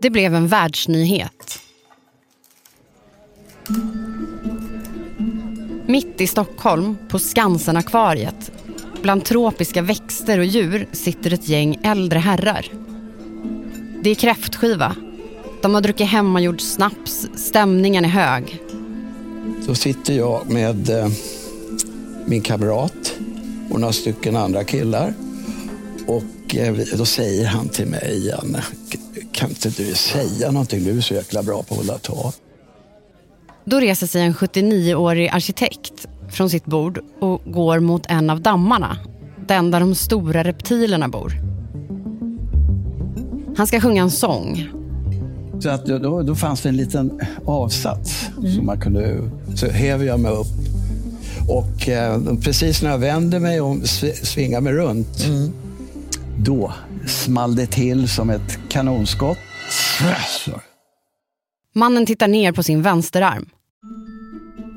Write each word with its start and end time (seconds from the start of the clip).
Det 0.00 0.10
blev 0.10 0.34
en 0.34 0.48
världsnyhet. 0.48 1.60
Mitt 5.86 6.20
i 6.20 6.26
Stockholm, 6.26 6.96
på 7.08 7.18
Skansen-akvariet, 7.18 8.52
bland 9.02 9.24
tropiska 9.24 9.82
växter 9.82 10.38
och 10.38 10.44
djur 10.44 10.88
sitter 10.92 11.32
ett 11.32 11.48
gäng 11.48 11.80
äldre 11.82 12.18
herrar. 12.18 12.66
Det 14.02 14.10
är 14.10 14.14
kräftskiva. 14.14 14.96
De 15.62 15.74
har 15.74 15.80
druckit 15.80 16.08
hemmagjord 16.08 16.60
snaps, 16.60 17.28
stämningen 17.34 18.04
är 18.04 18.08
hög. 18.08 18.62
Så 19.66 19.74
sitter 19.74 20.14
jag 20.14 20.50
med 20.50 20.90
eh, 20.90 21.08
min 22.26 22.42
kamrat 22.42 23.14
och 23.70 23.80
några 23.80 23.92
stycken 23.92 24.36
andra 24.36 24.64
killar. 24.64 25.14
Och 26.06 26.56
eh, 26.56 26.74
då 26.96 27.04
säger 27.04 27.46
han 27.46 27.68
till 27.68 27.86
mig, 27.86 28.26
Janne, 28.26 28.62
kan 29.38 29.48
inte 29.48 29.68
du 29.68 29.94
säga 29.94 30.50
någonting? 30.50 30.84
Du 30.84 30.96
är 30.96 31.00
så 31.00 31.14
jäkla 31.14 31.42
bra 31.42 31.62
på 31.62 31.74
att 31.74 31.80
hålla 31.80 31.98
tal. 31.98 32.32
Då 33.64 33.80
reser 33.80 34.06
sig 34.06 34.22
en 34.22 34.34
79-årig 34.34 35.28
arkitekt 35.28 36.06
från 36.30 36.50
sitt 36.50 36.64
bord 36.64 37.00
och 37.20 37.42
går 37.46 37.80
mot 37.80 38.06
en 38.06 38.30
av 38.30 38.40
dammarna. 38.40 38.98
Den 39.48 39.70
där 39.70 39.80
de 39.80 39.94
stora 39.94 40.44
reptilerna 40.44 41.08
bor. 41.08 41.32
Han 43.56 43.66
ska 43.66 43.80
sjunga 43.80 44.02
en 44.02 44.10
sång. 44.10 44.68
Så 45.60 45.68
att 45.68 45.86
då, 45.86 46.22
då 46.22 46.34
fanns 46.34 46.60
det 46.60 46.68
en 46.68 46.76
liten 46.76 47.20
avsats 47.44 48.28
mm. 48.38 48.54
som 48.54 48.66
man 48.66 48.80
kunde... 48.80 49.30
Så 49.54 49.66
häver 49.66 50.04
jag 50.04 50.20
mig 50.20 50.32
upp. 50.32 50.46
Och 51.48 51.88
eh, 51.88 52.20
precis 52.42 52.82
när 52.82 52.90
jag 52.90 52.98
vänder 52.98 53.40
mig 53.40 53.60
och 53.60 53.76
svingar 54.22 54.60
mig 54.60 54.72
runt, 54.72 55.24
mm. 55.26 55.52
Då 56.38 56.72
small 57.06 57.56
det 57.56 57.66
till 57.66 58.08
som 58.08 58.30
ett 58.30 58.58
kanonskott. 58.68 59.38
Mannen 61.74 62.06
tittar 62.06 62.28
ner 62.28 62.52
på 62.52 62.62
sin 62.62 62.82
vänsterarm. 62.82 63.46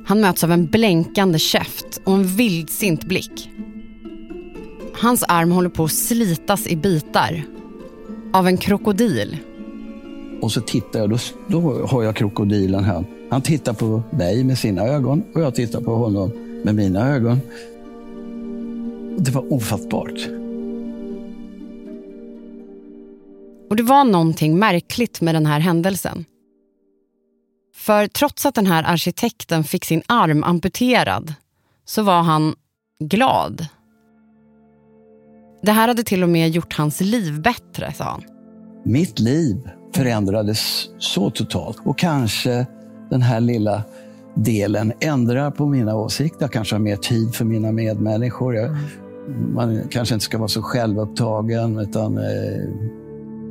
Han 0.06 0.22
möts 0.22 0.44
av 0.44 0.52
en 0.52 0.66
blänkande 0.66 1.40
käft 1.40 2.02
och 2.06 2.14
en 2.14 2.28
vildsint 2.28 3.04
blick. 3.04 3.50
Hans 4.94 5.24
arm 5.28 5.52
håller 5.52 5.70
på 5.70 5.84
att 5.84 5.92
slitas 5.92 6.68
i 6.68 6.76
bitar 6.76 7.44
av 8.34 8.48
en 8.48 8.58
krokodil. 8.58 9.38
Och 10.42 10.52
så 10.52 10.62
tittar 10.62 11.00
jag, 11.00 11.10
då, 11.10 11.18
då 11.48 11.88
har 11.88 12.04
jag 12.04 12.16
krokodilen 12.16 12.84
här. 12.84 13.06
Han 13.30 13.42
tittar 13.42 13.74
på 13.74 14.04
mig 14.12 14.44
med 14.44 14.58
sina 14.58 14.82
ögon 14.82 15.24
och 15.36 15.42
jag 15.42 15.56
tittar 15.56 15.82
på 15.82 15.96
honom 15.96 16.32
med 16.64 16.76
mina 16.76 17.16
ögon. 17.16 17.42
Det 19.18 19.32
var 19.32 19.54
ofattbart. 19.54 20.41
Och 23.72 23.78
det 23.78 23.84
var 23.84 24.04
någonting 24.04 24.60
märkligt 24.60 25.22
med 25.22 25.36
den 25.36 25.46
här 25.46 25.60
händelsen. 25.60 26.26
För 27.76 28.08
trots 28.08 28.46
att 28.46 28.56
den 28.56 28.66
här 28.66 28.84
arkitekten 28.84 29.64
fick 29.64 29.86
sin 29.86 30.02
arm 30.08 30.44
amputerad 30.44 31.34
så 31.86 32.04
var 32.04 32.22
han 32.22 32.56
glad. 33.00 33.68
Det 35.62 35.72
här 35.72 35.88
hade 35.88 36.04
till 36.04 36.24
och 36.24 36.30
med 36.30 36.50
gjort 36.50 36.78
hans 36.78 37.02
liv 37.02 37.42
bättre, 37.42 37.94
sa 37.94 38.04
han. 38.04 38.24
Mitt 38.86 39.20
liv 39.20 39.70
förändrades 39.96 40.90
så 40.98 41.30
totalt 41.30 41.78
och 41.84 41.98
kanske 41.98 42.66
den 43.10 43.22
här 43.22 43.40
lilla 43.40 43.84
delen 44.36 44.94
ändrar 45.00 45.52
på 45.52 45.66
mina 45.66 45.96
åsikter. 45.96 46.42
Jag 46.42 46.52
kanske 46.52 46.76
har 46.76 46.80
mer 46.80 46.98
tid 46.98 47.36
för 47.36 47.46
mina 47.46 47.72
medmänniskor. 47.72 48.56
Jag, 48.56 48.78
man 49.54 49.88
kanske 49.90 50.16
inte 50.16 50.26
ska 50.26 50.38
vara 50.38 50.48
så 50.48 50.62
självupptagen 50.62 51.80
utan 51.80 52.18
eh, 52.18 53.01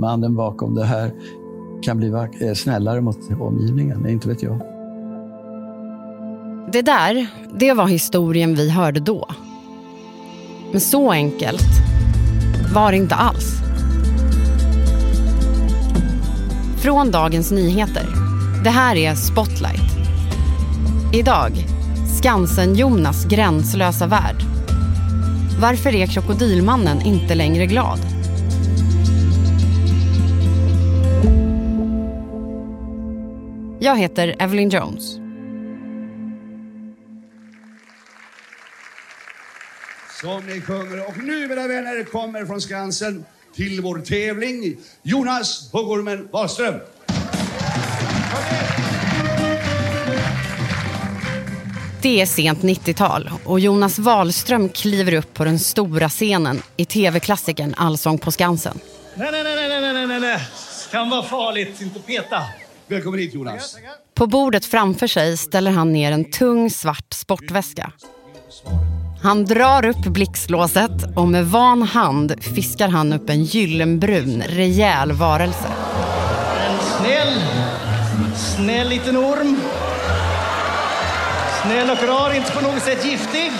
mannen 0.01 0.34
bakom 0.34 0.75
det 0.75 0.84
här 0.84 1.12
kan 1.83 1.97
bli 1.97 2.09
eh, 2.41 2.55
snällare 2.55 3.01
mot 3.01 3.19
omgivningen. 3.41 4.09
Inte 4.09 4.29
vet 4.29 4.43
jag. 4.43 4.61
Det 6.72 6.83
där, 6.83 7.27
det 7.55 7.72
var 7.72 7.87
historien 7.87 8.55
vi 8.55 8.71
hörde 8.71 9.00
då. 9.00 9.28
Men 10.72 10.81
så 10.81 11.11
enkelt 11.11 11.69
var 12.75 12.91
det 12.91 12.97
inte 12.97 13.15
alls. 13.15 13.61
Från 16.82 17.11
Dagens 17.11 17.50
Nyheter. 17.50 18.06
Det 18.65 18.71
här 18.71 18.97
är 18.97 19.15
Spotlight. 19.15 19.91
Idag, 21.15 21.53
Skansen-Jonas 22.19 23.28
gränslösa 23.28 24.06
värld. 24.06 24.44
Varför 25.61 25.94
är 25.94 26.06
krokodilmannen 26.06 27.00
inte 27.00 27.34
längre 27.34 27.67
glad? 27.67 28.19
Jag 33.83 33.99
heter 33.99 34.37
Evelyn 34.39 34.69
Jones. 34.69 35.15
Som 40.21 40.47
ni 40.47 40.61
sjunger. 40.61 41.09
Och 41.09 41.17
nu 41.25 41.49
mina 41.49 41.69
vänner 41.69 42.05
kommer 42.05 42.45
från 42.45 42.61
Skansen 42.61 43.25
till 43.55 43.81
vår 43.81 43.99
tävling 43.99 44.77
Jonas 45.03 45.71
Huggormen 45.73 46.29
Wahlström. 46.33 46.75
Det 52.03 52.21
är 52.21 52.27
sent 52.27 52.59
90-tal 52.59 53.31
och 53.45 53.61
Jonas 53.61 53.99
Wahlström 53.99 54.69
kliver 54.69 55.15
upp 55.15 55.35
på 55.35 55.45
den 55.45 55.59
stora 55.59 56.09
scenen 56.09 56.62
i 56.77 56.85
tv-klassikern 56.85 57.75
Allsång 57.77 58.19
på 58.19 58.33
Skansen. 58.33 58.79
Nej, 59.15 59.29
nej, 59.33 59.45
nej, 59.45 59.69
nej, 59.69 59.93
nej, 59.93 60.07
nej, 60.07 60.21
nej. 60.21 60.41
Kan 60.91 61.11
vara 61.11 61.23
farligt, 61.23 61.81
inte 61.81 62.01
peta. 62.01 62.43
Välkommen 62.91 63.21
hit 63.21 63.34
Jonas. 63.34 63.77
På 64.15 64.27
bordet 64.27 64.65
framför 64.65 65.06
sig 65.06 65.37
ställer 65.37 65.71
han 65.71 65.93
ner 65.93 66.12
en 66.12 66.31
tung 66.31 66.71
svart 66.71 67.12
sportväska. 67.12 67.93
Han 69.23 69.45
drar 69.45 69.84
upp 69.84 70.05
blixtlåset 70.05 71.17
och 71.17 71.29
med 71.29 71.47
van 71.47 71.83
hand 71.83 72.45
fiskar 72.45 72.89
han 72.89 73.12
upp 73.12 73.31
en 73.31 73.45
gyllenbrun, 73.45 74.43
rejäl 74.43 75.12
varelse. 75.12 75.69
En 76.69 76.79
snäll, 76.79 77.41
snäll 78.37 78.89
liten 78.89 79.17
orm. 79.17 79.61
Snäll 81.62 81.91
och 81.91 82.09
rar, 82.09 82.34
inte 82.34 82.53
på 82.53 82.61
något 82.61 82.83
sätt 82.83 83.05
giftig. 83.05 83.53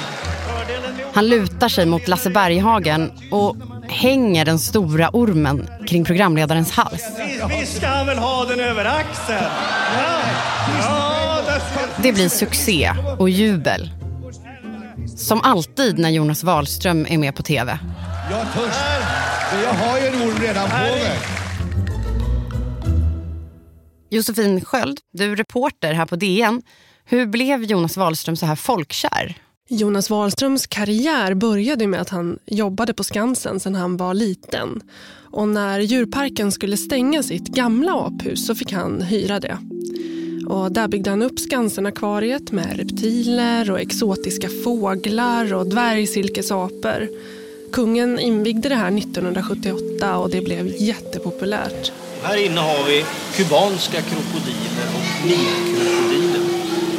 Han 1.13 1.29
lutar 1.29 1.69
sig 1.69 1.87
mot 1.87 2.09
Lasse 2.09 2.31
Berghagen 2.31 3.13
och 3.31 3.57
hänger 3.91 4.45
den 4.45 4.59
stora 4.59 5.11
ormen 5.13 5.69
kring 5.87 6.05
programledarens 6.05 6.71
hals. 6.71 7.05
Visst 7.49 7.77
ska 7.77 8.05
väl 8.05 8.19
ha 8.19 8.45
den 8.45 8.61
över 8.61 8.85
axeln? 8.85 9.39
Ja. 9.97 10.21
Ja, 10.79 11.43
det 12.03 12.13
blir 12.13 12.29
succé 12.29 12.93
och 13.19 13.31
jubel. 13.31 13.91
Som 15.17 15.41
alltid 15.41 15.99
när 15.99 16.11
Jonas 16.11 16.45
Wahlström 16.45 17.07
är 17.09 17.19
med 17.19 17.35
på 17.35 17.43
TV. 17.43 17.79
Jag 18.31 18.53
törs, 18.53 18.77
jag 19.65 19.73
har 19.73 20.01
ju 20.01 20.07
en 20.07 20.15
orm 20.15 20.39
redan 20.41 20.71
på 20.71 20.77
mig. 20.77 21.19
Josefin 24.11 24.65
Sköld, 24.65 24.99
du 25.13 25.33
är 25.33 25.37
reporter 25.37 25.93
här 25.93 26.07
på 26.07 26.17
DN. 26.17 26.63
Hur 27.05 27.27
blev 27.27 27.65
Jonas 27.65 27.97
Wahlström 27.97 28.37
så 28.37 28.47
här 28.47 28.57
folkkär? 28.57 29.37
Jonas 29.73 30.11
Wahlströms 30.11 30.67
karriär 30.67 31.35
började 31.35 31.87
med 31.87 32.01
att 32.01 32.09
han 32.09 32.39
jobbade 32.47 32.95
på 32.95 33.05
Skansen 33.05 33.61
sedan 33.61 33.75
han 33.75 33.97
var 33.97 34.15
liten. 34.15 34.83
Och 35.31 35.49
när 35.49 35.81
djurparken 35.81 36.53
skulle 36.53 36.77
stänga 36.77 37.23
sitt 37.23 37.49
gamla 37.49 37.95
aphus 37.95 38.47
så 38.47 38.55
fick 38.55 38.73
han 38.73 39.03
hyra 39.03 39.41
det. 39.41 39.59
Och 40.49 40.73
där 40.73 40.89
byggde 40.89 41.11
han 41.11 41.23
upp 41.23 41.39
Skansen-akvariet 41.39 42.53
med 42.53 42.77
reptiler 42.77 43.71
och 43.71 43.81
exotiska 43.81 44.49
fåglar 44.65 45.55
och 45.55 45.67
dvärgsilkesapor. 45.67 47.09
Kungen 47.73 48.19
invigde 48.19 48.69
det 48.69 48.75
här 48.75 48.99
1978 48.99 50.19
och 50.19 50.31
det 50.31 50.41
blev 50.41 50.67
jättepopulärt. 50.67 51.93
Här 52.23 52.47
inne 52.47 52.61
har 52.61 52.85
vi 52.89 53.05
kubanska 53.37 54.03
krokodiler 54.03 54.89
och 54.95 55.27
nilkrokodiler. 55.27 56.50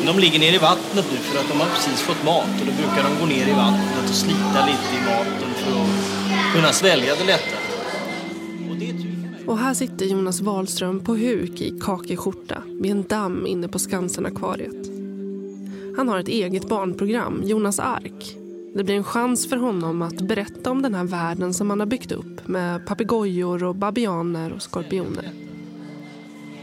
De 0.06 0.20
ligger 0.20 0.40
nere 0.40 0.56
i 0.56 0.58
vattnet 0.58 1.06
nu 1.12 1.18
för 1.18 1.40
att 1.40 1.48
de 1.48 1.60
har 1.60 1.68
precis 1.68 2.02
fått 2.02 2.24
mat 2.26 2.50
och 2.60 2.66
då 2.66 2.72
brukar 2.72 3.04
de 3.04 3.20
gå 3.20 3.26
ner 3.26 3.48
i 3.48 3.54
vattnet 3.54 4.10
och 4.10 4.16
slita 4.16 4.66
lite 4.66 4.92
i 4.98 5.02
maten 5.06 5.52
för 5.56 5.72
att 5.82 6.54
kunna 6.56 6.74
svälja 6.74 7.16
det 7.16 7.24
lättare. 7.24 7.62
Och 9.48 9.58
här 9.58 9.74
sitter 9.74 10.06
Jonas 10.06 10.42
Wahlström 10.42 11.00
på 11.00 11.16
huk 11.16 11.62
i 11.62 11.80
kakig 11.82 12.20
skjorta 12.20 12.64
vid 12.82 12.92
en 12.92 13.04
damm 13.04 13.48
inne 13.48 13.68
på 13.68 13.80
Skansen-akvariet. 13.80 14.88
Han 15.98 16.10
har 16.10 16.20
ett 16.20 16.28
eget 16.28 16.70
barnprogram, 16.70 17.42
Jonas 17.46 17.80
Ark. 17.80 18.36
Det 18.76 18.84
blir 18.84 18.96
en 18.96 19.04
chans 19.04 19.50
för 19.50 19.58
honom 19.58 20.02
att 20.02 20.22
berätta 20.22 20.72
om 20.72 20.82
den 20.82 20.96
här 20.96 21.04
världen 21.04 21.54
som 21.54 21.70
han 21.70 21.80
har 21.80 21.88
byggt 21.88 22.12
upp 22.12 22.48
med 22.48 22.86
papegojor 22.86 23.64
och 23.64 23.76
babianer 23.76 24.54
och 24.54 24.62
skorpioner. 24.62 25.51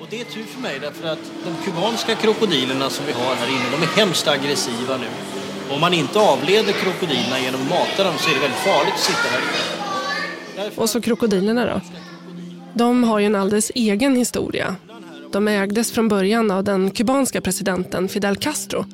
Och 0.09 0.15
det 0.15 0.21
är 0.21 0.25
tur 0.25 0.45
för 0.45 0.61
mig 0.61 0.79
därför 0.81 1.09
att 1.09 1.33
de 1.45 1.65
kubanska 1.65 2.15
krokodilerna 2.15 2.91
som 2.91 3.07
vi 3.07 3.13
har 3.13 3.35
här 3.35 3.49
inne, 3.49 3.71
de 3.71 3.83
är 3.83 3.87
hemskt 3.87 4.29
aggressiva 4.29 4.97
nu. 4.97 5.07
Om 5.71 5.81
man 5.81 5.95
inte 5.95 6.19
avleder 6.19 6.73
krokodilerna 6.73 7.41
genom 7.41 7.61
att 7.63 7.71
mata 7.71 8.05
dem 8.05 8.15
så 8.19 8.31
är 8.31 8.35
det 8.35 8.41
väldigt 8.41 8.59
farligt 8.59 8.95
att 8.95 9.01
sitta 9.01 9.29
här 9.29 9.41
inne. 9.41 10.71
Och 10.77 10.91
så 10.91 11.01
krokodilerna 11.01 11.67
då? 11.67 11.81
De 12.75 13.05
har 13.05 13.19
ju 13.19 13.27
en 13.27 13.35
alldeles 13.35 13.73
egen 13.75 14.17
historia. 14.17 14.77
De 15.33 15.49
ägdes 15.49 15.93
från 15.93 16.09
början 16.09 16.51
av 16.51 16.65
den 16.65 16.91
kubanska 16.91 17.41
presidenten 17.41 18.09
Fidel 18.09 18.37
Castro 18.37 18.85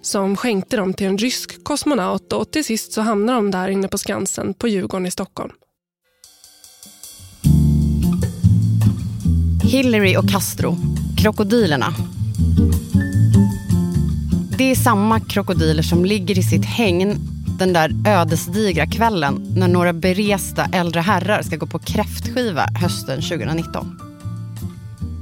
som 0.00 0.36
skänkte 0.36 0.76
dem 0.76 0.94
till 0.94 1.06
en 1.06 1.18
rysk 1.18 1.64
kosmonaut 1.64 2.32
och 2.32 2.50
till 2.50 2.64
sist 2.64 2.92
så 2.92 3.00
hamnade 3.00 3.38
de 3.38 3.50
där 3.50 3.68
inne 3.68 3.88
på 3.88 3.98
Skansen 3.98 4.54
på 4.54 4.68
Djurgården 4.68 5.06
i 5.06 5.10
Stockholm. 5.10 5.52
Hillary 9.70 10.16
och 10.16 10.30
Castro, 10.30 10.76
krokodilerna. 11.18 11.94
Det 14.58 14.70
är 14.70 14.74
samma 14.74 15.20
krokodiler 15.20 15.82
som 15.82 16.04
ligger 16.04 16.38
i 16.38 16.42
sitt 16.42 16.64
hägn 16.64 17.16
den 17.58 17.72
där 17.72 17.90
ödesdigra 18.06 18.86
kvällen 18.86 19.52
när 19.56 19.68
några 19.68 19.92
beresta 19.92 20.68
äldre 20.72 21.00
herrar 21.00 21.42
ska 21.42 21.56
gå 21.56 21.66
på 21.66 21.78
kräftskiva 21.78 22.66
hösten 22.80 23.22
2019. 23.22 24.00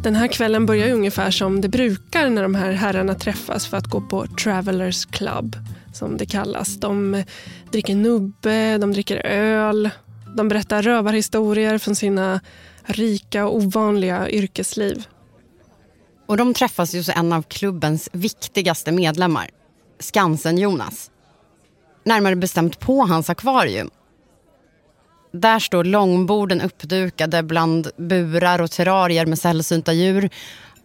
Den 0.03 0.17
här 0.17 0.29
kvällen 0.29 0.67
börjar 0.67 0.95
ungefär 0.95 1.31
som 1.31 1.61
det 1.61 1.69
brukar 1.69 2.31
när 2.31 2.43
de 2.43 2.55
här 2.55 2.73
herrarna 2.73 3.15
träffas 3.15 3.67
för 3.67 3.77
att 3.77 3.87
gå 3.87 4.01
på 4.01 4.27
Travelers 4.27 5.07
Club, 5.07 5.57
som 5.93 6.17
det 6.17 6.27
kallas. 6.27 6.77
De 6.77 7.15
eh, 7.15 7.25
dricker 7.73 7.95
nubbe, 7.95 8.79
de 8.79 8.93
dricker 8.93 9.27
öl, 9.27 9.91
de 10.37 10.49
berättar 10.49 10.83
rövarhistorier 10.83 11.79
från 11.79 11.95
sina 11.95 12.41
rika 12.89 13.47
och 13.47 13.57
ovanliga 13.57 14.31
yrkesliv. 14.31 15.07
Och 16.27 16.37
de 16.37 16.55
träffas 16.55 16.95
hos 16.95 17.09
en 17.09 17.33
av 17.33 17.43
klubbens 17.43 18.09
viktigaste 18.13 18.93
medlemmar, 18.93 19.51
Skansen-Jonas. 19.99 21.11
Närmare 22.05 22.37
bestämt 22.37 22.81
på 22.81 23.03
hans 23.03 23.31
akvarium. 23.31 23.91
Där 25.33 25.59
står 25.59 25.85
långborden 25.85 26.61
uppdukade 26.61 27.43
bland 27.43 27.91
burar 27.97 28.61
och 28.61 28.71
terrarier 28.71 29.27
med 29.27 29.39
sällsynta 29.39 29.93
djur 29.93 30.31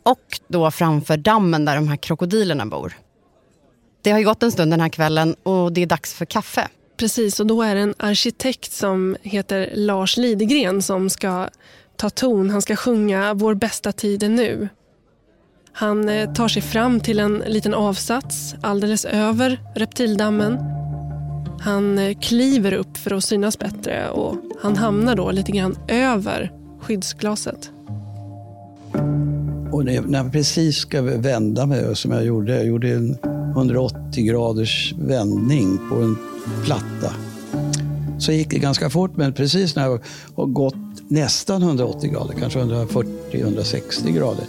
och 0.04 0.40
då 0.48 0.72
framför 0.72 1.18
dammen 1.18 1.66
där 1.66 1.76
de 1.76 1.88
här 1.88 1.98
krokodilerna 1.98 2.66
bor. 2.66 2.94
Det 4.02 4.12
har 4.12 4.22
gått 4.22 4.44
en 4.44 4.52
stund 4.52 4.72
den 4.72 4.82
här 4.82 4.90
kvällen 4.90 5.36
och 5.44 5.74
det 5.74 5.82
är 5.82 5.86
dags 5.86 6.14
för 6.14 6.26
kaffe. 6.26 6.68
Precis, 6.98 7.40
och 7.40 7.48
då 7.48 7.62
är 7.62 7.76
det 7.76 7.82
en 7.82 7.94
arkitekt 7.98 8.72
som 8.72 9.18
heter 9.22 9.72
Lars 9.74 10.18
Lidegren 10.18 10.82
som 10.82 11.10
ska 11.10 11.50
ta 11.96 12.10
ton. 12.10 12.50
Han 12.50 12.62
ska 12.62 12.76
sjunga 12.76 13.34
Vår 13.34 13.56
bästa 13.56 13.92
tid 13.92 14.24
är 14.24 14.30
nu. 14.30 14.70
Han 15.72 16.10
eh, 16.10 16.34
tar 16.34 16.48
sig 16.48 16.62
fram 16.62 17.00
till 17.00 17.20
en 17.20 17.44
liten 17.48 17.74
avsats 17.74 18.56
alldeles 18.62 19.06
över 19.06 19.62
reptildammen. 19.76 20.58
Han 21.60 22.00
eh, 22.00 22.18
kliver 22.20 22.74
upp 22.74 22.98
för 22.98 23.12
att 23.12 23.24
synas 23.24 23.60
bättre 23.60 24.10
och 24.10 24.36
han 24.62 24.78
hamnar 24.78 25.16
då 25.16 25.32
lite 25.32 25.52
grann 25.52 25.78
över 25.88 26.52
skyddsglaset. 26.82 27.72
Och 29.72 29.86
när 29.86 30.14
jag 30.14 30.32
precis 30.32 30.78
ska 30.78 31.02
vända 31.02 31.66
mig, 31.66 31.96
som 31.96 32.12
jag 32.12 32.26
gjorde, 32.26 32.56
jag 32.56 32.66
gjorde 32.66 32.90
en 32.90 33.18
180 33.52 34.24
graders 34.24 34.94
vändning 34.98 35.80
på 35.90 35.96
en 35.96 36.18
platta. 36.66 37.14
Så 38.24 38.32
gick 38.32 38.50
det 38.50 38.60
ganska 38.60 38.90
fort, 38.90 39.18
men 39.18 39.34
precis 39.34 39.76
när 39.76 39.84
jag 39.84 40.00
har 40.36 40.46
gått 40.46 40.76
nästan 41.08 41.64
180 41.64 42.12
grader, 42.12 42.34
kanske 42.40 42.60
140-160 42.60 44.12
grader, 44.12 44.46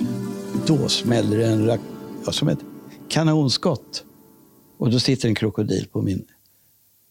då 0.67 0.89
smäller 0.89 1.39
det 1.39 1.47
en, 1.47 1.79
ja, 2.27 2.33
som 2.33 2.49
ett 2.49 2.59
kanonskott. 3.09 4.05
Och 4.79 4.91
då 4.91 5.01
sitter 5.01 5.29
en 5.29 5.35
krokodil 5.35 5.87
på 5.93 6.03
min 6.03 6.25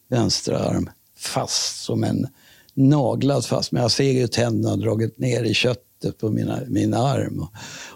vänstra 0.10 0.60
arm 0.60 0.90
fast 1.18 1.84
som 1.84 2.04
en 2.04 2.28
naglad 2.74 3.46
fast. 3.46 3.72
Men 3.72 3.82
jag 3.82 3.92
ser 3.92 4.12
ju 4.12 4.28
tänderna 4.28 4.76
dragit 4.76 5.20
ner 5.20 5.44
i 5.44 5.54
köttet 5.54 6.18
på 6.18 6.30
mina, 6.30 6.60
min 6.68 6.94
arm 6.94 7.40
och, 7.40 7.54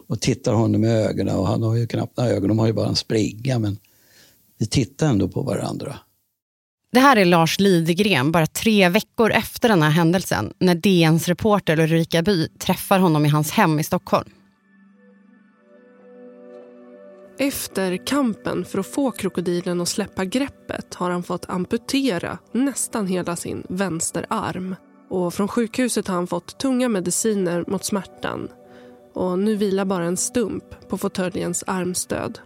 och 0.07 0.21
tittar 0.21 0.53
honom 0.53 0.83
i 0.83 0.87
ögonen. 0.87 1.35
Och 1.35 1.47
han 1.47 1.63
har 1.63 1.75
ju 1.75 1.87
knappt 1.87 2.17
några 2.17 2.29
ögon, 2.29 2.47
de 2.47 2.59
har 2.59 2.67
ju 2.67 2.73
bara 2.73 2.89
en 2.89 2.95
springa. 2.95 3.59
Men 3.59 3.77
vi 4.57 4.65
tittar 4.65 5.07
ändå 5.07 5.27
på 5.27 5.41
varandra. 5.41 5.99
Det 6.91 6.99
här 6.99 7.17
är 7.17 7.25
Lars 7.25 7.59
Lidegren 7.59 8.31
bara 8.31 8.47
tre 8.47 8.89
veckor 8.89 9.31
efter 9.31 9.69
den 9.69 9.81
här 9.81 9.89
händelsen 9.89 10.53
när 10.59 10.75
DNs 10.75 11.27
reporter 11.27 11.79
Ulrika 11.79 12.21
By 12.21 12.47
träffar 12.47 12.99
honom 12.99 13.25
i 13.25 13.29
hans 13.29 13.51
hem 13.51 13.79
i 13.79 13.83
Stockholm. 13.83 14.29
Efter 17.39 18.05
kampen 18.05 18.65
för 18.65 18.79
att 18.79 18.87
få 18.87 19.11
krokodilen 19.11 19.81
att 19.81 19.87
släppa 19.87 20.25
greppet 20.25 20.93
har 20.93 21.09
han 21.09 21.23
fått 21.23 21.49
amputera 21.49 22.37
nästan 22.51 23.07
hela 23.07 23.35
sin 23.35 23.63
vänsterarm. 23.69 24.75
Och 25.09 25.33
från 25.33 25.47
sjukhuset 25.47 26.07
har 26.07 26.15
han 26.15 26.27
fått 26.27 26.59
tunga 26.59 26.89
mediciner 26.89 27.63
mot 27.67 27.85
smärtan. 27.85 28.47
Och 29.13 29.39
nu 29.39 29.55
vilar 29.55 29.85
bara 29.85 30.05
en 30.05 30.17
stump 30.17 30.89
på 30.89 30.97
fåtöljens 30.97 31.63
armstöd. 31.67 32.39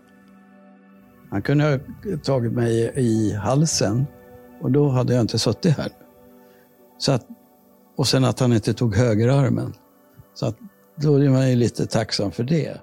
Han 1.30 1.42
kunde 1.42 1.64
ha 1.64 1.80
tagit 2.24 2.52
mig 2.52 2.94
i 2.96 3.34
halsen 3.34 4.06
och 4.62 4.72
då 4.72 4.90
hade 4.90 5.14
jag 5.14 5.22
inte 5.22 5.40
suttit 5.40 5.78
här. 5.78 5.92
Så 6.98 7.12
att, 7.12 7.28
och 7.98 8.08
sen 8.08 8.26
att 8.26 8.40
han 8.40 8.54
inte 8.54 8.74
tog 8.74 8.96
högerarmen. 8.96 9.74
Så 10.34 10.46
att, 10.46 10.58
då 10.96 11.16
är 11.16 11.30
man 11.30 11.50
ju 11.50 11.56
lite 11.56 11.86
tacksam 11.86 12.32
för 12.32 12.44
det. 12.44 12.82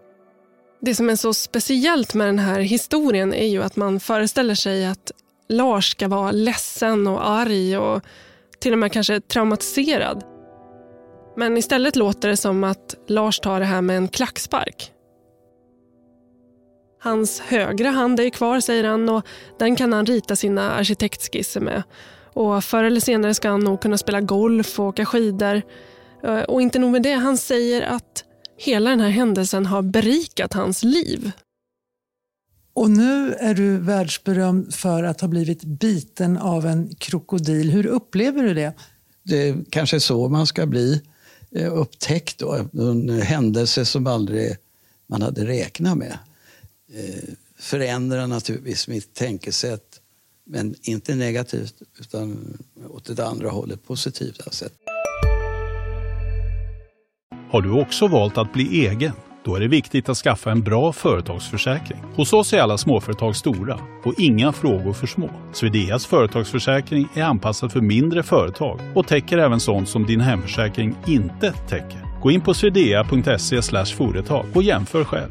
Det 0.81 0.95
som 0.95 1.11
är 1.11 1.17
så 1.17 1.35
speciellt 1.35 2.15
med 2.15 2.29
den 2.29 2.39
här 2.39 2.61
historien 2.61 3.35
är 3.35 3.47
ju 3.47 3.63
att 3.63 3.77
man 3.77 4.01
föreställer 4.01 4.55
sig 4.55 4.87
att 4.87 5.13
Lars 5.49 5.91
ska 5.91 6.09
vara 6.09 6.31
ledsen 6.31 7.07
och 7.07 7.29
arg 7.29 7.79
och 7.79 8.03
till 8.59 8.73
och 8.73 8.79
med 8.79 8.93
kanske 8.93 9.21
traumatiserad. 9.21 10.25
Men 11.37 11.57
istället 11.57 11.97
låter 11.97 12.29
det 12.29 12.37
som 12.37 12.65
att 12.65 12.95
Lars 13.07 13.41
tar 13.41 13.61
det 13.61 13.67
här 13.67 13.81
med 13.81 13.97
en 13.97 14.09
klackspark. 14.09 14.93
Hans 17.00 17.41
högra 17.41 17.91
hand 17.91 18.21
är 18.21 18.31
kvar, 18.31 18.61
säger 18.61 18.85
han, 18.85 19.09
och 19.09 19.27
den 19.59 19.77
kan 19.77 19.93
han 19.93 20.06
rita 20.06 20.37
sina 20.37 20.73
arkitektskisser 20.73 21.61
med. 21.61 21.83
Och 22.33 22.65
förr 22.65 22.85
eller 22.85 23.00
senare 23.00 23.35
ska 23.35 23.49
han 23.49 23.61
nog 23.61 23.83
kunna 23.83 23.99
spela 23.99 24.21
golf 24.21 24.81
och 24.81 24.87
åka 24.87 25.06
skidor. 25.06 25.62
Eh, 26.25 26.41
och 26.41 26.62
inte 26.62 26.79
nog 26.79 26.93
med 26.93 27.03
det, 27.03 27.12
han 27.12 27.39
säger 27.39 27.83
att 27.83 28.25
hela 28.56 28.91
den 28.91 29.00
här 29.00 29.09
händelsen 29.09 29.67
har 29.67 29.83
berikat 29.83 30.53
hans 30.53 30.83
liv. 30.83 31.33
Och 32.73 32.91
nu 32.91 33.33
är 33.33 33.55
du 33.55 33.79
världsberömd 33.79 34.75
för 34.75 35.03
att 35.03 35.21
ha 35.21 35.29
blivit 35.29 35.65
biten 35.65 36.37
av 36.37 36.67
en 36.67 36.95
krokodil. 36.95 37.71
Hur 37.71 37.87
upplever 37.87 38.43
du 38.43 38.55
det? 38.55 38.73
Det 39.23 39.49
är 39.49 39.65
kanske 39.71 40.00
så 40.00 40.29
man 40.29 40.47
ska 40.47 40.67
bli 40.67 41.02
eh, 41.50 41.73
upptäckt. 41.78 42.38
Då. 42.38 42.69
En 42.73 43.23
händelse 43.23 43.85
som 43.85 44.07
aldrig 44.07 44.57
man 45.07 45.23
hade 45.23 45.47
räknat 45.47 45.99
med. 45.99 46.19
Eh, 46.95 47.35
förändrar 47.59 48.26
naturligtvis 48.26 48.88
mitt 48.88 49.14
tänkesätt. 49.14 50.00
Men 50.45 50.75
inte 50.83 51.14
negativt, 51.14 51.75
utan 52.00 52.59
åt 52.88 53.16
det 53.16 53.26
andra 53.26 53.50
hållet, 53.50 53.87
positivt. 53.87 54.40
Alltså. 54.47 54.64
Har 57.50 57.62
du 57.62 57.71
också 57.71 58.07
valt 58.07 58.38
att 58.38 58.52
bli 58.52 58.87
egen? 58.87 59.12
Då 59.45 59.54
är 59.54 59.61
det 59.61 59.68
viktigt 59.68 60.09
att 60.09 60.16
skaffa 60.16 60.50
en 60.50 60.62
bra 60.62 60.92
företagsförsäkring. 60.92 61.99
Hos 62.14 62.33
oss 62.33 62.52
är 62.52 62.61
alla 62.61 62.78
småföretag 62.78 63.37
stora 63.37 63.80
och 64.04 64.14
inga 64.18 64.52
frågor 64.52 64.92
för 64.92 65.07
små. 65.07 65.30
Swedeas 65.52 66.07
företagsförsäkring 66.07 67.09
är 67.14 67.23
anpassad 67.23 67.73
för 67.73 67.80
mindre 67.80 68.23
företag 68.23 68.80
och 68.95 69.07
täcker 69.07 69.38
även 69.38 69.61
sånt 69.61 69.88
som 69.88 70.07
din 70.07 70.21
hemförsäkring 70.21 70.97
inte 71.07 71.52
täcker. 71.68 72.21
Gå 72.23 72.30
in 72.30 72.40
på 72.40 72.54
swedea.se 72.54 73.62
företag 73.97 74.47
och 74.54 74.62
jämför 74.62 75.04
själv. 75.04 75.30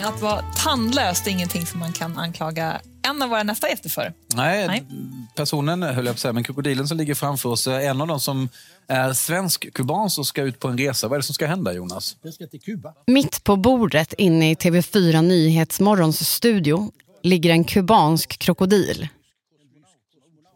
Hörrni, 0.00 0.14
att 0.14 0.22
vara 0.22 0.42
tandlös 0.42 1.26
är 1.26 1.30
ingenting 1.30 1.66
som 1.66 1.80
man 1.80 1.92
kan 1.92 2.18
anklaga 2.18 2.80
en 3.02 3.22
av 3.22 3.28
våra 3.28 3.42
nästa 3.42 3.68
gäster 3.68 3.90
för. 3.90 4.12
Nej, 4.34 4.66
Nej. 4.66 4.86
personen, 5.34 5.82
höll 5.82 5.94
jag 5.94 6.04
på 6.04 6.10
att 6.10 6.18
säga, 6.18 6.32
men 6.32 6.44
krokodilen 6.44 6.88
som 6.88 6.98
ligger 6.98 7.14
framför 7.14 7.48
oss 7.48 7.66
är 7.66 7.80
en 7.80 8.00
av 8.00 8.06
dem 8.06 8.20
som 8.20 8.48
är 8.88 9.12
svensk-kubansk 9.12 10.18
och 10.18 10.26
ska 10.26 10.42
ut 10.42 10.58
på 10.58 10.68
en 10.68 10.78
resa. 10.78 11.08
Vad 11.08 11.16
är 11.16 11.18
det 11.18 11.26
som 11.26 11.34
ska 11.34 11.46
hända, 11.46 11.72
Jonas? 11.72 12.16
Det 12.22 12.32
ska 12.32 12.46
till 12.46 12.60
Kuba. 12.60 12.94
Mitt 13.06 13.44
på 13.44 13.56
bordet 13.56 14.12
inne 14.12 14.50
i 14.50 14.54
TV4 14.54 15.22
Nyhetsmorgons 15.22 16.28
studio 16.28 16.92
ligger 17.22 17.50
en 17.50 17.64
kubansk 17.64 18.38
krokodil. 18.38 19.08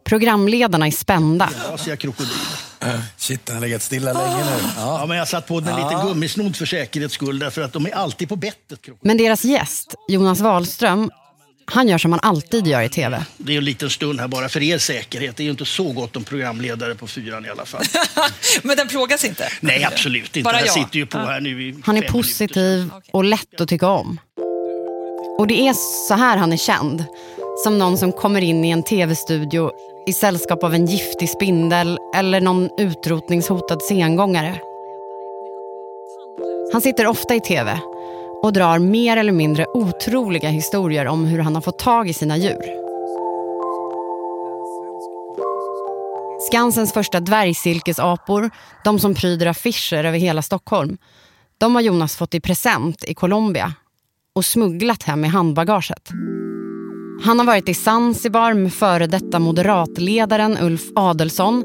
Programledarna 0.05 0.87
är 0.87 0.91
spända. 0.91 1.51
Asiakrokodil. 1.73 2.37
Shit, 3.17 3.47
den 3.47 3.57
har 3.57 3.61
legat 3.63 3.83
stilla 3.83 4.13
länge 4.13 4.45
nu. 4.45 4.69
Ja. 4.77 5.05
men 5.09 5.17
jag 5.17 5.29
satt 5.29 5.47
på 5.47 5.61
den 5.61 5.77
lite 5.77 6.03
gummisnodd 6.07 6.57
för 6.57 6.67
säkerhets 6.67 7.15
skull 7.15 7.39
därför 7.39 7.63
att 7.63 7.73
de 7.73 7.87
är 7.87 7.91
alltid 7.95 8.29
på 8.29 8.37
bettet. 8.37 8.81
Men 9.03 9.17
deras 9.17 9.45
gäst, 9.45 9.95
Jonas 10.09 10.41
Wahlström, 10.41 11.11
han 11.67 11.89
gör 11.89 11.99
som 11.99 12.11
man 12.11 12.21
alltid 12.23 12.67
gör 12.67 12.83
i 12.83 12.89
TV. 12.89 13.25
Det 13.37 13.53
är 13.53 13.59
en 13.59 13.65
liten 13.65 13.91
stund 13.91 14.21
här 14.21 14.29
bara 14.29 14.49
för 14.49 14.63
er 14.63 14.79
säkerhet. 14.79 15.37
Det 15.37 15.43
är 15.43 15.45
ju 15.45 15.51
inte 15.51 15.65
så 15.65 15.93
gott 15.93 16.17
om 16.17 16.25
programledare 16.25 16.95
på 16.95 17.07
fyran 17.07 17.47
i 17.47 17.49
alla 17.49 17.65
fall. 17.67 17.85
Men 18.63 18.77
den 18.77 18.89
plågas 18.89 19.25
inte? 19.25 19.49
Nej, 19.61 19.85
absolut 19.85 20.37
inte. 20.37 20.43
Bara 20.43 20.59
jag 20.59 20.67
jag? 20.67 20.75
sitter 20.75 20.97
ju 20.97 21.07
på 21.07 21.19
Ja. 21.19 21.25
här 21.25 21.41
nu 21.41 21.63
i 21.69 21.77
Han 21.85 21.97
är 21.97 22.03
positiv 22.03 22.91
och 23.13 23.25
lätt 23.25 23.61
att 23.61 23.69
tycka 23.69 23.89
om. 23.89 24.21
Och 25.39 25.47
det 25.47 25.69
är 25.69 25.73
så 26.09 26.15
här 26.15 26.37
han 26.37 26.53
är 26.53 26.57
känd. 26.57 27.05
Som 27.57 27.79
någon 27.79 27.99
som 27.99 28.13
kommer 28.13 28.41
in 28.41 28.65
i 28.65 28.71
en 28.71 28.83
tv-studio 28.83 29.71
i 30.07 30.13
sällskap 30.13 30.65
av 30.65 30.75
en 30.75 30.87
giftig 30.87 31.29
spindel 31.29 31.99
eller 32.15 32.41
någon 32.41 32.71
utrotningshotad 32.79 33.83
sengångare. 33.83 34.61
Han 36.73 36.81
sitter 36.81 37.07
ofta 37.07 37.35
i 37.35 37.41
tv 37.41 37.81
och 38.43 38.53
drar 38.53 38.79
mer 38.79 39.17
eller 39.17 39.33
mindre 39.33 39.67
otroliga 39.67 40.49
historier 40.49 41.07
om 41.07 41.25
hur 41.25 41.39
han 41.39 41.55
har 41.55 41.63
fått 41.63 41.79
tag 41.79 42.09
i 42.09 42.13
sina 42.13 42.37
djur. 42.37 42.85
Skansens 46.51 46.93
första 46.93 47.21
dvärgsilkesapor, 47.21 48.51
de 48.85 48.99
som 48.99 49.15
pryder 49.15 49.47
affischer 49.47 50.05
över 50.05 50.19
hela 50.19 50.43
Stockholm, 50.43 50.99
de 51.59 51.75
har 51.75 51.83
Jonas 51.83 52.17
fått 52.17 52.35
i 52.35 52.41
present 52.41 53.05
i 53.05 53.15
Colombia 53.15 53.75
och 54.35 54.45
smugglat 54.45 55.03
hem 55.03 55.25
i 55.25 55.29
handbagaget. 55.29 56.11
Han 57.25 57.39
har 57.39 57.47
varit 57.47 57.69
i 57.69 57.75
Zanzibar 57.75 58.55
med 58.55 58.73
före 58.73 59.07
detta 59.07 59.39
moderatledaren 59.39 60.59
Ulf 60.63 60.83
Adelsson 60.95 61.65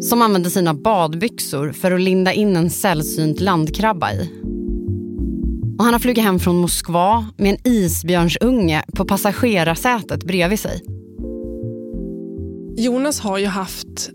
som 0.00 0.22
använde 0.22 0.50
sina 0.50 0.74
badbyxor 0.74 1.72
för 1.72 1.92
att 1.92 2.00
linda 2.00 2.32
in 2.32 2.56
en 2.56 2.70
sällsynt 2.70 3.40
landkrabba 3.40 4.12
i. 4.12 4.30
Och 5.78 5.84
han 5.84 5.92
har 5.92 5.98
flugit 5.98 6.24
hem 6.24 6.38
från 6.38 6.56
Moskva 6.56 7.26
med 7.36 7.50
en 7.50 7.72
isbjörnsunge 7.72 8.84
på 8.96 9.04
passagerarsätet 9.04 10.24
bredvid 10.24 10.60
sig. 10.60 10.82
Jonas 12.76 13.20
har 13.20 13.38
ju 13.38 13.46
haft 13.46 14.10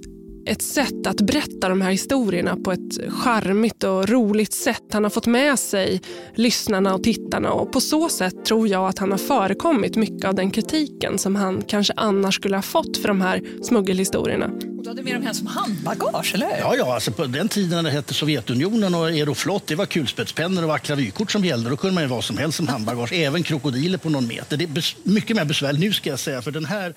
ett 0.48 0.62
sätt 0.62 1.08
att 1.08 1.22
berätta 1.22 1.70
de 1.70 1.82
här 1.82 1.92
historierna 1.92 2.58
på 2.64 2.72
ett 2.72 3.12
charmigt 3.12 3.84
och 3.84 4.10
roligt 4.10 4.54
sätt. 4.54 4.84
Han 4.92 5.04
har 5.04 5.10
fått 5.10 5.28
med 5.28 5.60
sig 5.60 6.02
lyssnarna 6.36 6.96
och 6.96 7.04
tittarna 7.04 7.52
och 7.52 7.72
på 7.72 7.82
så 7.82 8.10
sätt 8.10 8.46
tror 8.46 8.68
jag 8.68 8.88
att 8.88 9.00
han 9.00 9.12
har 9.12 9.18
förekommit 9.18 9.96
mycket 9.96 10.26
av 10.26 10.36
den 10.36 10.52
kritiken 10.52 11.18
som 11.18 11.36
han 11.36 11.62
kanske 11.62 11.94
annars 11.98 12.36
skulle 12.36 12.58
ha 12.58 12.62
fått 12.62 12.98
för 12.98 13.08
de 13.08 13.22
här 13.22 13.42
smuggelhistorierna. 13.64 14.52
Du 14.88 14.92
hade 14.92 15.04
med 15.04 15.16
dem 15.16 15.24
hem 15.24 15.34
som 15.34 15.48
handbagage, 15.48 16.36
eller 16.36 16.46
hur? 16.46 16.58
Ja, 16.58 16.76
ja, 16.76 16.94
alltså 16.94 17.12
på 17.12 17.26
den 17.26 17.50
tiden 17.50 17.70
när 17.70 17.84
det 17.84 17.90
hette 17.90 18.14
Sovjetunionen 18.14 18.96
och 18.96 19.06
Aeroflot, 19.06 19.68
det 19.68 19.76
var 19.76 19.86
kulspetspennor 19.86 20.64
och 20.64 20.70
vackra 20.70 20.96
vykort 20.96 21.32
som 21.32 21.46
gällde. 21.46 21.70
Då 21.70 21.78
kunde 21.78 21.94
man 21.94 22.04
ju 22.04 22.10
vad 22.10 22.24
som 22.24 22.38
helst 22.38 22.58
som 22.58 22.68
handbagage, 22.68 23.14
även 23.14 23.44
krokodiler 23.44 23.98
på 23.98 24.10
någon 24.10 24.28
meter. 24.28 24.58
Det 24.58 24.64
är 24.64 25.10
mycket 25.10 25.36
mer 25.36 25.46
besvärligt 25.46 25.80
nu 25.80 25.94
ska 25.94 26.10
jag 26.10 26.20
säga, 26.20 26.42
för 26.42 26.52
den 26.52 26.66
här 26.66 26.94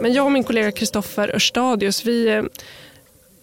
Men 0.00 0.12
jag 0.12 0.26
och 0.26 0.32
min 0.32 0.44
kollega 0.44 0.72
Kristoffer 0.72 1.34
Örstadius, 1.34 2.04
vi 2.04 2.28
eh, 2.28 2.42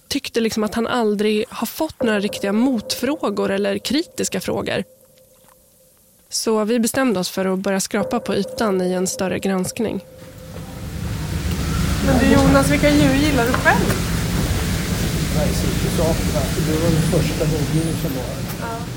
tyckte 0.07 0.39
liksom 0.39 0.63
att 0.63 0.75
han 0.75 0.87
aldrig 0.87 1.45
har 1.49 1.67
fått 1.67 2.03
några 2.03 2.19
riktiga 2.19 2.53
motfrågor 2.53 3.51
eller 3.51 3.77
kritiska 3.77 4.41
frågor. 4.41 4.83
Så 6.29 6.63
vi 6.63 6.79
bestämde 6.79 7.19
oss 7.19 7.29
för 7.29 7.45
att 7.45 7.59
börja 7.59 7.79
skrapa 7.79 8.19
på 8.19 8.35
ytan 8.35 8.81
i 8.81 8.93
en 8.93 9.07
större 9.07 9.39
granskning. 9.39 10.01
Jonas, 12.51 12.71
vilka 12.71 12.89
djur 12.89 13.13
gillar 13.13 13.45
du 13.45 13.53
själv? 13.53 13.85
Det 16.67 16.73
var 16.73 16.91
den 16.91 17.01
första 17.01 17.45
mobbningen 17.45 17.95
som 18.01 18.11
var 18.15 18.25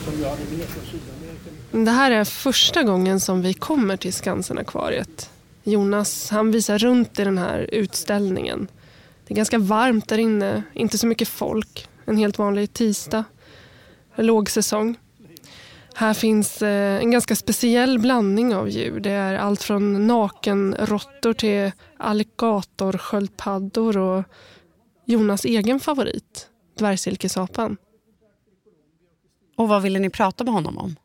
som 0.05 0.23
jag 0.23 0.31
hade 0.31 0.43
med 0.43 0.67
från 0.67 0.85
Sydamerika. 0.85 1.85
Det 1.85 1.91
här 1.91 2.11
är 2.11 2.25
första 2.25 2.83
gången 2.83 3.21
som 3.21 3.43
vi 3.43 3.55
kommer 3.55 3.97
till 3.97 4.13
Skansen-akvariet. 4.13 5.31
Jonas 5.65 6.31
han 6.31 6.51
visar 6.51 6.79
runt 6.79 7.19
i 7.19 7.25
den 7.25 7.39
här 7.39 7.69
utställningen. 7.73 8.69
Det 9.27 9.35
är 9.35 9.37
ganska 9.37 9.59
varmt 9.59 10.09
där 10.09 10.19
inne, 10.19 10.63
inte 10.73 10.99
så 10.99 11.07
mycket 11.07 11.29
folk. 11.29 11.89
En 12.05 12.17
helt 12.17 12.39
vanlig 12.39 12.73
tisdag. 12.73 13.25
Lågsäsong. 14.17 14.97
Här 15.97 16.15
finns 16.15 16.63
eh, 16.63 17.01
en 17.01 17.11
ganska 17.11 17.37
speciell 17.37 17.99
blandning 17.99 18.55
av 18.55 18.69
djur. 18.69 19.01
Det 19.01 19.11
är 19.11 19.35
allt 19.35 19.63
från 19.63 20.07
nakenråttor 20.07 21.33
till 21.33 21.73
alligatorsköldpaddor 21.99 23.97
och 23.97 24.25
Jonas 25.07 25.45
egen 25.45 25.81
favorit, 25.81 26.49
dvärgsilkesapan. 26.79 27.77
Och 29.57 29.69
vad 29.69 29.83
ville 29.83 29.99
ni 29.99 30.11
prata 30.11 30.45
med 30.45 30.55
honom 30.55 30.79
om? 30.79 30.97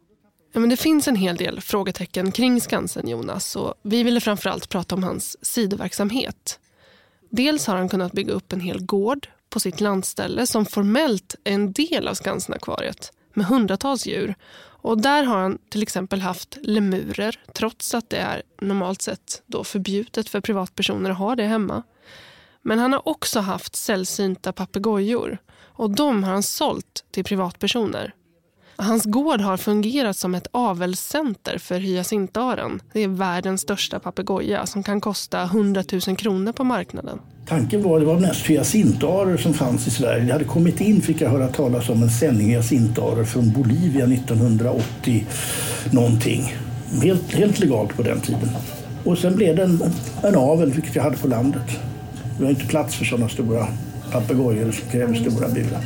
Ja, 0.53 0.60
men 0.60 0.69
det 0.69 0.77
finns 0.77 1.08
en 1.08 1.15
hel 1.15 1.36
del 1.36 1.62
frågetecken 1.62 2.31
kring 2.31 2.62
Skansen, 2.62 3.08
Jonas. 3.08 3.55
Och 3.55 3.74
vi 3.84 4.03
ville 4.03 4.19
framförallt 4.22 4.69
prata 4.69 4.96
om 4.96 5.03
hans 5.03 5.46
sidoverksamhet. 5.46 6.60
Dels 7.29 7.67
har 7.67 7.75
han 7.75 7.89
kunnat 7.89 8.12
bygga 8.12 8.34
upp 8.34 8.53
en 8.53 8.62
hel 8.62 8.86
gård 8.86 9.27
på 9.50 9.60
sitt 9.60 9.81
landställe 9.81 10.48
som 10.48 10.65
formellt 10.65 11.36
är 11.43 11.53
en 11.53 11.74
del 11.74 12.08
av 12.08 12.13
Skansenakvariet 12.13 13.13
med 13.34 13.46
hundratals 13.46 14.08
djur. 14.08 14.36
Och 14.81 15.01
där 15.01 15.24
har 15.24 15.38
han 15.38 15.57
till 15.69 15.83
exempel 15.83 16.21
haft 16.21 16.57
lemurer 16.62 17.39
trots 17.53 17.93
att 17.93 18.09
det 18.09 18.17
är 18.17 18.43
normalt 18.62 19.01
sett 19.01 19.43
då 19.45 19.63
förbjudet 19.63 20.29
för 20.29 20.41
privatpersoner 20.41 21.09
att 21.09 21.17
ha 21.17 21.36
det 21.36 21.43
hemma. 21.43 21.83
Men 22.62 22.79
han 22.79 22.93
har 22.93 23.07
också 23.09 23.39
haft 23.39 23.75
sällsynta 23.75 24.53
papegojor 24.53 25.38
och 25.62 25.89
de 25.89 26.24
har 26.24 26.31
han 26.31 26.43
sålt 26.43 27.05
till 27.12 27.24
privatpersoner. 27.24 28.13
Hans 28.81 29.05
gård 29.05 29.41
har 29.41 29.57
fungerat 29.57 30.17
som 30.17 30.36
ett 30.36 30.48
avelscenter 30.51 31.57
för 31.57 31.79
hyacintaren. 31.79 32.81
Det 32.93 33.03
är 33.03 33.07
världens 33.07 33.62
största 33.62 34.00
papegoja 34.00 34.65
som 34.65 34.83
kan 34.83 35.01
kosta 35.01 35.43
100 35.43 35.83
000 36.07 36.17
kronor 36.17 36.51
på 36.51 36.63
marknaden. 36.63 37.19
Tanken 37.48 37.83
var 37.83 38.00
det 38.00 38.05
var 38.05 38.19
mest 38.19 38.45
hyacintarer 38.45 39.38
som 39.38 39.53
fanns 39.53 39.88
i 39.88 39.89
Sverige. 39.89 40.24
Det 40.24 40.33
hade 40.33 40.45
kommit 40.45 40.81
in, 40.81 41.01
fick 41.01 41.21
jag 41.21 41.29
höra 41.29 41.48
talas 41.48 41.89
om, 41.89 42.03
en 42.03 42.09
sändning 42.09 42.48
hyacintarer 42.48 43.24
från 43.24 43.51
Bolivia 43.51 44.05
1980 44.05 45.25
någonting. 45.91 46.55
Helt, 47.03 47.33
helt 47.33 47.59
legalt 47.59 47.95
på 47.95 48.03
den 48.03 48.21
tiden. 48.21 48.50
Och 49.03 49.17
sen 49.17 49.36
blev 49.36 49.55
det 49.55 49.63
en, 49.63 49.81
en 50.24 50.36
avel, 50.36 50.71
vilket 50.71 50.95
jag 50.95 51.03
hade 51.03 51.17
på 51.17 51.27
landet. 51.27 51.79
Det 52.38 52.43
var 52.43 52.50
inte 52.50 52.65
plats 52.65 52.95
för 52.95 53.05
sådana 53.05 53.29
stora 53.29 53.67
papegojor 54.12 54.71
som 54.71 54.89
kräver 54.89 55.13
stora 55.13 55.48
burar. 55.48 55.81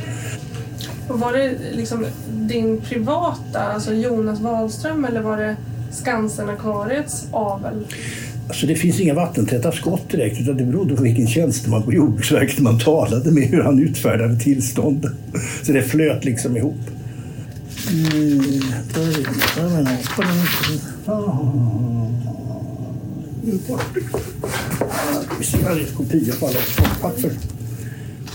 Och 1.08 1.20
var 1.20 1.32
det 1.32 1.52
liksom 1.72 2.06
din 2.28 2.80
privata, 2.80 3.60
alltså 3.60 3.94
Jonas 3.94 4.40
Wahlström 4.40 5.04
eller 5.04 5.20
var 5.22 5.36
det 5.36 5.56
Skansen-akvariets 5.90 7.26
avel? 7.30 7.84
Alltså 8.48 8.66
det 8.66 8.74
finns 8.74 9.00
inga 9.00 9.14
vattentäta 9.14 9.72
skott 9.72 10.10
direkt 10.10 10.40
utan 10.40 10.56
det 10.56 10.64
berodde 10.64 10.96
på 10.96 11.02
vilken 11.02 11.26
tjänsteman 11.26 11.82
på 11.82 11.92
Jordbruksverket 11.92 12.58
man 12.58 12.78
talade 12.78 13.30
med, 13.30 13.44
hur 13.44 13.62
han 13.62 13.78
utfärdade 13.78 14.40
tillstånden. 14.40 15.16
Så 15.62 15.72
det 15.72 15.82
flöt 15.82 16.24
liksom 16.24 16.56
ihop. 16.56 16.80
Mm, 17.92 18.40
där 25.64 25.74
är 25.74 25.80
en 25.80 25.86
kopia 25.96 26.34
på 26.40 26.46
alla 26.46 26.58
papper. 27.00 27.30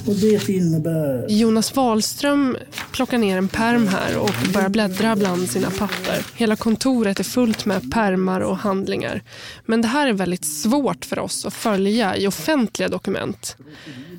Och 0.09 0.15
det 0.15 0.49
innebär... 0.49 1.25
Jonas 1.29 1.75
Wahlström 1.75 2.57
plockar 2.91 3.17
ner 3.17 3.37
en 3.37 3.47
perm 3.47 3.87
här 3.87 4.17
och 4.17 4.31
börjar 4.53 4.69
bläddra 4.69 5.15
bland 5.15 5.49
sina 5.49 5.69
papper. 5.69 6.25
Hela 6.35 6.55
kontoret 6.55 7.19
är 7.19 7.23
fullt 7.23 7.65
med 7.65 7.91
permar 7.91 8.41
och 8.41 8.57
handlingar. 8.57 9.21
Men 9.65 9.81
det 9.81 9.87
här 9.87 10.07
är 10.07 10.13
väldigt 10.13 10.45
svårt 10.45 11.05
för 11.05 11.19
oss 11.19 11.45
att 11.45 11.53
följa 11.53 12.17
i 12.17 12.27
offentliga 12.27 12.87
dokument. 12.87 13.55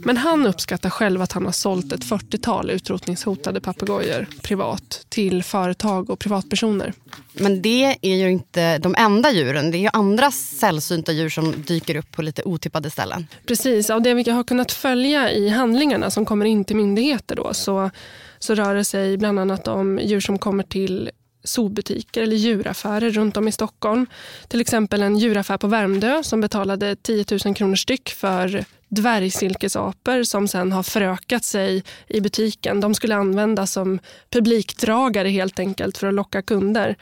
Men 0.05 0.17
han 0.17 0.47
uppskattar 0.47 0.91
själv 0.91 1.23
att 1.23 1.33
han 1.33 1.45
har 1.45 1.53
sålt 1.53 1.93
ett 1.93 2.05
40-tal 2.05 2.71
utrotningshotade 2.71 3.61
papegojor 3.61 4.27
privat 4.43 5.07
till 5.09 5.43
företag 5.43 6.11
och 6.11 6.19
privatpersoner. 6.19 6.93
Men 7.33 7.63
det 7.63 7.97
är 8.03 8.17
ju 8.17 8.31
inte 8.31 8.79
de 8.79 8.95
enda 8.99 9.33
djuren. 9.33 9.71
Det 9.71 9.77
är 9.77 9.81
ju 9.81 9.91
andra 9.93 10.31
sällsynta 10.31 11.13
djur 11.13 11.29
som 11.29 11.55
dyker 11.67 11.97
upp 11.97 12.13
på 12.13 12.23
lite 12.23 12.43
otippade 12.43 12.91
ställen. 12.91 13.27
Precis, 13.47 13.91
av 13.91 14.03
det 14.03 14.15
vi 14.15 14.31
har 14.31 14.45
kunnat 14.45 14.73
följa 14.73 15.33
i 15.33 15.49
handlingarna 15.81 16.11
som 16.11 16.25
kommer 16.25 16.47
in 16.47 16.65
till 16.65 16.77
myndigheter 16.77 17.37
då, 17.37 17.55
så, 17.55 17.91
så 18.39 18.55
rör 18.55 18.75
det 18.75 18.85
sig 18.85 19.17
bland 19.17 19.39
annat 19.39 19.69
om 19.69 19.99
djur 19.99 20.21
som 20.21 20.39
kommer 20.39 20.65
till 20.65 21.11
zoobutiker 21.45 22.23
eller 22.23 22.37
djuraffärer 22.37 23.11
runt 23.11 23.37
om 23.37 23.49
i 23.49 23.53
Stockholm. 23.53 24.07
Till 24.49 24.61
exempel 24.61 25.03
en 25.03 25.19
djuraffär 25.19 25.59
på 25.59 25.67
Värmdö 25.67 26.23
som 26.23 26.41
betalade 26.41 26.97
10 26.97 27.25
000 27.45 27.55
kronor 27.55 27.77
styck 27.77 28.11
för 28.11 28.65
dvärgsilkesapor 28.89 30.25
som 30.25 30.49
sen 30.49 30.73
har 30.73 30.83
förökat 30.83 31.45
sig 31.45 31.83
i 32.09 32.21
butiken. 32.21 32.81
De 32.81 32.95
skulle 32.95 33.17
användas 33.17 33.73
som 33.73 33.99
publikdragare 34.31 35.29
helt 35.29 35.59
enkelt 35.59 35.99
för 35.99 36.09
att 36.09 36.15
locka 36.15 36.43
kunder. 36.43 36.97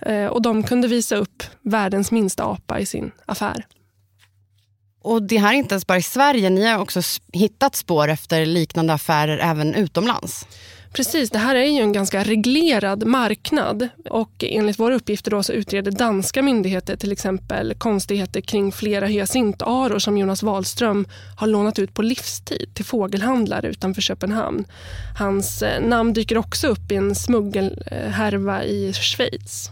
Eh, 0.00 0.26
och 0.26 0.42
de 0.42 0.62
kunde 0.62 0.88
visa 0.88 1.16
upp 1.16 1.42
världens 1.62 2.10
minsta 2.10 2.44
apa 2.44 2.80
i 2.80 2.86
sin 2.86 3.12
affär. 3.26 3.64
Och 5.04 5.22
det 5.22 5.38
här 5.38 5.52
är 5.52 5.56
inte 5.56 5.74
ens 5.74 5.86
bara 5.86 5.98
i 5.98 6.02
Sverige, 6.02 6.50
ni 6.50 6.66
har 6.66 6.78
också 6.78 7.00
hittat 7.32 7.76
spår 7.76 8.08
efter 8.08 8.46
liknande 8.46 8.92
affärer 8.92 9.38
även 9.38 9.74
utomlands. 9.74 10.46
Precis, 10.92 11.30
det 11.30 11.38
här 11.38 11.54
är 11.54 11.64
ju 11.64 11.80
en 11.80 11.92
ganska 11.92 12.24
reglerad 12.24 13.06
marknad 13.06 13.88
och 14.10 14.44
enligt 14.48 14.78
våra 14.78 14.94
uppgifter 14.94 15.30
då 15.30 15.42
så 15.42 15.52
utreder 15.52 15.90
danska 15.90 16.42
myndigheter 16.42 16.96
till 16.96 17.12
exempel 17.12 17.74
konstigheter 17.74 18.40
kring 18.40 18.72
flera 18.72 19.06
hyacintaror 19.06 19.98
som 19.98 20.18
Jonas 20.18 20.42
Wahlström 20.42 21.06
har 21.36 21.46
lånat 21.46 21.78
ut 21.78 21.94
på 21.94 22.02
livstid 22.02 22.70
till 22.74 22.84
fågelhandlare 22.84 23.68
utanför 23.68 24.02
Köpenhamn. 24.02 24.64
Hans 25.18 25.62
eh, 25.62 25.80
namn 25.80 26.12
dyker 26.12 26.38
också 26.38 26.66
upp 26.66 26.92
i 26.92 26.94
en 26.94 27.14
smuggelhärva 27.14 28.64
i 28.64 28.92
Schweiz. 28.92 29.70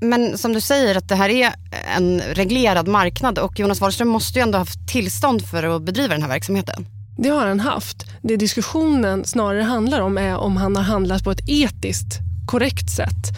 Men 0.00 0.38
som 0.38 0.52
du 0.52 0.60
säger 0.60 0.94
att 0.94 1.08
det 1.08 1.14
här 1.14 1.28
är 1.28 1.52
en 1.96 2.20
reglerad 2.20 2.88
marknad 2.88 3.38
och 3.38 3.58
Jonas 3.58 3.80
Wahlström 3.80 4.08
måste 4.08 4.38
ju 4.38 4.42
ändå 4.42 4.58
ha 4.58 4.60
haft 4.60 4.88
tillstånd 4.88 5.46
för 5.46 5.76
att 5.76 5.82
bedriva 5.82 6.14
den 6.14 6.22
här 6.22 6.28
verksamheten. 6.28 6.86
Det 7.18 7.28
har 7.28 7.46
han 7.46 7.60
haft. 7.60 8.06
Det 8.22 8.36
diskussionen 8.36 9.24
snarare 9.24 9.62
handlar 9.62 10.00
om 10.00 10.18
är 10.18 10.36
om 10.36 10.56
han 10.56 10.76
har 10.76 10.82
handlat 10.82 11.24
på 11.24 11.30
ett 11.30 11.48
etiskt 11.48 12.18
korrekt 12.46 12.90
sätt. 12.90 13.36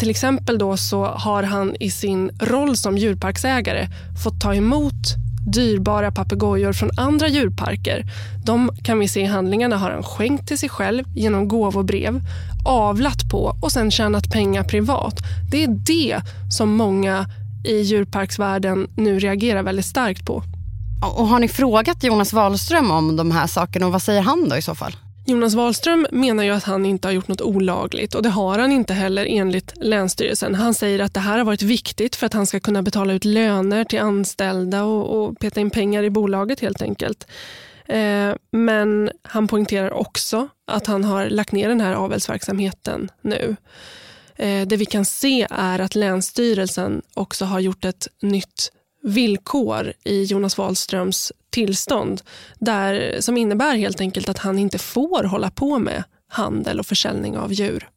Till 0.00 0.10
exempel 0.10 0.58
då 0.58 0.76
så 0.76 1.04
har 1.06 1.42
han 1.42 1.76
i 1.80 1.90
sin 1.90 2.30
roll 2.40 2.76
som 2.76 2.98
djurparksägare 2.98 3.88
fått 4.24 4.40
ta 4.40 4.54
emot 4.54 4.94
dyrbara 5.52 6.10
papegojor 6.10 6.72
från 6.72 6.90
andra 6.96 7.28
djurparker. 7.28 8.04
De 8.44 8.70
kan 8.82 8.98
vi 8.98 9.08
se 9.08 9.20
i 9.20 9.24
handlingarna 9.24 9.76
har 9.76 9.90
han 9.90 10.02
skänkt 10.02 10.48
till 10.48 10.58
sig 10.58 10.68
själv 10.68 11.04
genom 11.14 11.48
gåvobrev, 11.48 12.20
avlat 12.66 13.30
på 13.30 13.56
och 13.62 13.72
sen 13.72 13.90
tjänat 13.90 14.30
pengar 14.30 14.64
privat. 14.64 15.14
Det 15.50 15.64
är 15.64 15.68
det 15.68 16.20
som 16.50 16.76
många 16.76 17.26
i 17.64 17.80
djurparksvärlden 17.80 18.86
nu 18.96 19.18
reagerar 19.18 19.62
väldigt 19.62 19.84
starkt 19.84 20.26
på. 20.26 20.42
Och 21.16 21.26
har 21.26 21.38
ni 21.38 21.48
frågat 21.48 22.04
Jonas 22.04 22.32
Wahlström 22.32 22.90
om 22.90 23.16
de 23.16 23.30
här 23.30 23.46
sakerna 23.46 23.86
och 23.86 23.92
vad 23.92 24.02
säger 24.02 24.22
han 24.22 24.48
då 24.48 24.56
i 24.56 24.62
så 24.62 24.74
fall? 24.74 24.96
Jonas 25.28 25.54
Wahlström 25.54 26.06
menar 26.12 26.44
ju 26.44 26.50
att 26.50 26.64
han 26.64 26.86
inte 26.86 27.08
har 27.08 27.12
gjort 27.12 27.28
något 27.28 27.40
olagligt 27.40 28.14
och 28.14 28.22
det 28.22 28.28
har 28.28 28.58
han 28.58 28.72
inte 28.72 28.94
heller 28.94 29.26
enligt 29.28 29.72
Länsstyrelsen. 29.76 30.54
Han 30.54 30.74
säger 30.74 30.98
att 30.98 31.14
det 31.14 31.20
här 31.20 31.38
har 31.38 31.44
varit 31.44 31.62
viktigt 31.62 32.16
för 32.16 32.26
att 32.26 32.32
han 32.32 32.46
ska 32.46 32.60
kunna 32.60 32.82
betala 32.82 33.12
ut 33.12 33.24
löner 33.24 33.84
till 33.84 34.00
anställda 34.00 34.84
och, 34.84 35.22
och 35.22 35.38
peta 35.38 35.60
in 35.60 35.70
pengar 35.70 36.02
i 36.02 36.10
bolaget 36.10 36.60
helt 36.60 36.82
enkelt. 36.82 37.26
Eh, 37.86 38.34
men 38.50 39.10
han 39.22 39.48
poängterar 39.48 39.90
också 39.90 40.48
att 40.66 40.86
han 40.86 41.04
har 41.04 41.26
lagt 41.26 41.52
ner 41.52 41.68
den 41.68 41.80
här 41.80 41.94
avelsverksamheten 41.94 43.10
nu. 43.22 43.56
Eh, 44.36 44.66
det 44.66 44.76
vi 44.76 44.86
kan 44.86 45.04
se 45.04 45.46
är 45.50 45.78
att 45.78 45.94
Länsstyrelsen 45.94 47.02
också 47.14 47.44
har 47.44 47.60
gjort 47.60 47.84
ett 47.84 48.08
nytt 48.22 48.72
villkor 49.08 49.92
i 50.04 50.24
Jonas 50.24 50.58
Wahlströms 50.58 51.32
tillstånd 51.50 52.22
där, 52.58 53.20
som 53.20 53.36
innebär 53.36 53.76
helt 53.76 54.00
enkelt 54.00 54.28
att 54.28 54.38
han 54.38 54.58
inte 54.58 54.78
får 54.78 55.24
hålla 55.24 55.50
på 55.50 55.78
med 55.78 56.04
handel 56.28 56.80
och 56.80 56.86
försäljning 56.86 57.36
av 57.36 57.52
djur. 57.52 57.88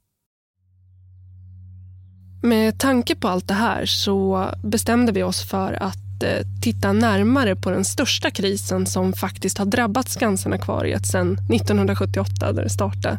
Med 2.43 2.79
tanke 2.79 3.15
på 3.15 3.27
allt 3.27 3.47
det 3.47 3.53
här 3.53 3.85
så 3.85 4.49
bestämde 4.63 5.11
vi 5.11 5.23
oss 5.23 5.49
för 5.49 5.73
att 5.83 6.23
eh, 6.23 6.45
titta 6.61 6.93
närmare 6.93 7.55
på 7.55 7.71
den 7.71 7.85
största 7.85 8.31
krisen 8.31 8.85
som 8.85 9.13
faktiskt 9.13 9.57
har 9.57 9.65
drabbat 9.65 10.09
Skansen-akvariet 10.09 11.07
sedan 11.07 11.33
1978 11.33 12.53
där 12.53 12.63
det 12.63 12.69
startade. 12.69 13.17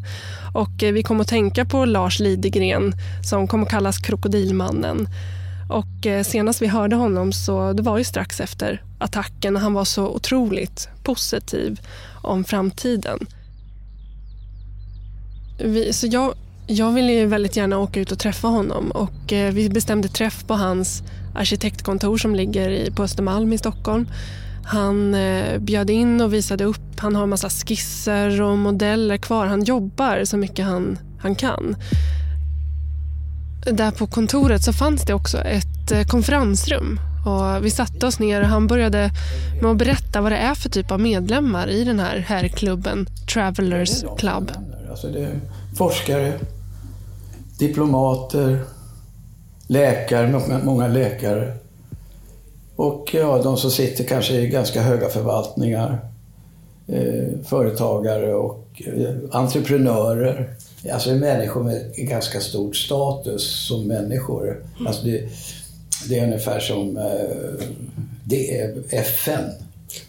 Och 0.54 0.82
eh, 0.82 0.92
vi 0.92 1.02
kom 1.02 1.20
att 1.20 1.28
tänka 1.28 1.64
på 1.64 1.84
Lars 1.84 2.20
Lidegren 2.20 2.92
som 3.24 3.48
kom 3.48 3.62
att 3.62 3.70
kallas 3.70 3.98
Krokodilmannen 3.98 5.08
och 5.72 6.06
eh, 6.06 6.22
senast 6.22 6.62
vi 6.62 6.66
hörde 6.66 6.96
honom 6.96 7.32
så 7.32 7.72
det 7.72 7.82
var 7.82 7.98
ju 7.98 8.04
strax 8.04 8.40
efter 8.40 8.82
attacken 8.98 9.56
och 9.56 9.62
han 9.62 9.74
var 9.74 9.84
så 9.84 10.08
otroligt 10.08 10.88
positiv 11.02 11.80
om 12.22 12.44
framtiden. 12.44 13.26
Vi, 15.58 15.92
så 15.92 16.06
jag, 16.06 16.34
jag 16.66 16.92
ville 16.92 17.12
ju 17.12 17.26
väldigt 17.26 17.56
gärna 17.56 17.78
åka 17.78 18.00
ut 18.00 18.12
och 18.12 18.18
träffa 18.18 18.48
honom 18.48 18.90
och 18.90 19.32
eh, 19.32 19.52
vi 19.52 19.68
bestämde 19.68 20.08
träff 20.08 20.44
på 20.46 20.54
hans 20.54 21.02
arkitektkontor 21.34 22.18
som 22.18 22.34
ligger 22.34 22.90
på 22.90 23.02
Östermalm 23.02 23.52
i 23.52 23.58
Stockholm. 23.58 24.08
Han 24.64 25.14
eh, 25.14 25.58
bjöd 25.58 25.90
in 25.90 26.20
och 26.20 26.32
visade 26.32 26.64
upp. 26.64 27.00
Han 27.00 27.16
har 27.16 27.22
en 27.22 27.28
massa 27.28 27.50
skisser 27.50 28.42
och 28.42 28.58
modeller 28.58 29.16
kvar. 29.16 29.46
Han 29.46 29.64
jobbar 29.64 30.24
så 30.24 30.36
mycket 30.36 30.64
han, 30.64 30.98
han 31.20 31.34
kan 31.34 31.76
där 33.64 33.90
på 33.90 34.06
kontoret 34.06 34.62
så 34.62 34.72
fanns 34.72 35.02
det 35.02 35.14
också 35.14 35.38
ett 35.38 35.90
eh, 35.92 36.02
konferensrum. 36.02 37.00
Och 37.26 37.64
vi 37.64 37.70
satte 37.70 38.06
oss 38.06 38.18
ner 38.18 38.40
och 38.40 38.46
han 38.46 38.66
började 38.66 39.10
med 39.62 39.70
att 39.70 39.76
berätta 39.76 40.20
vad 40.20 40.32
det 40.32 40.38
är 40.38 40.54
för 40.54 40.70
typ 40.70 40.90
av 40.90 41.00
medlemmar 41.00 41.68
i 41.68 41.84
den 41.84 42.00
här 42.00 42.18
herrklubben 42.18 43.06
Travelers 43.34 44.04
Club. 44.18 44.52
Alltså 44.90 45.08
det 45.08 45.20
är 45.20 45.40
forskare, 45.76 46.32
diplomater, 47.58 48.58
läkare, 49.66 50.60
många 50.64 50.88
läkare. 50.88 51.56
Och 52.76 53.10
ja, 53.14 53.42
de 53.42 53.56
som 53.56 53.70
sitter 53.70 54.04
kanske 54.04 54.34
i 54.34 54.48
ganska 54.48 54.82
höga 54.82 55.08
förvaltningar. 55.08 55.98
Eh, 56.86 57.44
företagare 57.44 58.34
och 58.34 58.82
eh, 58.86 59.14
entreprenörer. 59.30 60.54
Alltså 60.90 61.10
människor 61.10 61.62
med 61.62 61.92
ganska 61.96 62.40
stor 62.40 62.72
status 62.72 63.66
som 63.66 63.86
människor. 63.86 64.50
Mm. 64.50 64.86
Alltså 64.86 65.04
det, 65.04 65.28
det, 66.08 66.18
är 66.18 66.24
ungefär 66.24 66.60
som 66.60 66.96
eh, 66.96 67.66
det 68.24 68.60
är 68.60 68.82
FN. 68.90 69.44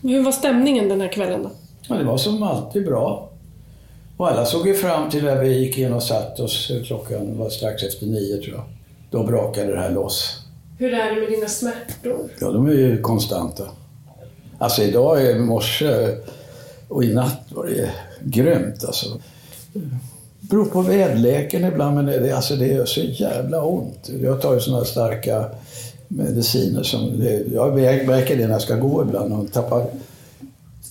Hur 0.02 0.24
var 0.24 0.32
stämningen 0.32 0.90
den 0.90 1.02
här 1.02 1.12
kvällen 1.12 1.44
då? 1.44 1.52
Ja, 1.88 1.96
det 1.96 2.04
var 2.04 2.18
som 2.18 2.44
alltid 2.44 2.86
bra. 2.86 3.30
Och 4.18 4.28
alla 4.28 4.46
såg 4.46 4.68
ju 4.68 4.74
fram 4.74 5.10
till 5.10 5.24
när 5.24 5.36
vi 5.36 5.58
gick 5.58 5.78
in 5.78 5.94
och 5.94 6.04
satt 6.04 6.40
oss. 6.40 6.72
Klockan 6.86 7.38
var 7.38 7.50
strax 7.50 7.84
efter 7.84 8.06
nio 8.06 8.38
tror 8.38 8.56
jag. 8.56 8.64
Då 9.12 9.24
brakade 9.24 9.72
det 9.72 9.80
här 9.80 9.92
loss. 9.92 10.40
Hur 10.78 10.94
är 10.94 11.16
det 11.16 11.22
med 11.22 11.30
dina 11.30 11.48
smärtor? 11.48 12.30
Ja, 12.40 12.52
de 12.52 12.68
är 12.68 12.74
ju 12.74 13.02
konstanta. 13.02 13.64
Alltså 14.58 14.82
idag 14.84 15.26
i 15.26 15.36
morse 15.40 16.18
och 16.88 17.04
i 17.04 17.14
natt 17.14 17.42
var 17.50 17.66
det 17.66 17.90
grymt 18.22 18.84
alltså 18.84 19.22
beror 20.50 20.66
på 20.66 20.82
väderleken 20.82 21.66
ibland, 21.66 21.96
men 21.96 22.06
det, 22.06 22.32
alltså 22.32 22.56
det 22.56 22.68
gör 22.68 22.86
så 22.86 23.02
jävla 23.02 23.64
ont. 23.64 24.10
Jag 24.22 24.42
tar 24.42 24.54
ju 24.54 24.60
sådana 24.60 24.86
starka 24.86 25.46
mediciner 26.08 26.84
som... 26.84 27.20
Det, 27.20 27.44
jag 27.54 27.76
märker 28.08 28.38
det 28.38 28.44
när 28.44 28.54
jag 28.54 28.62
ska 28.62 28.76
gå 28.76 29.04
ibland 29.04 29.34
och 29.34 29.52
tappar, 29.52 29.86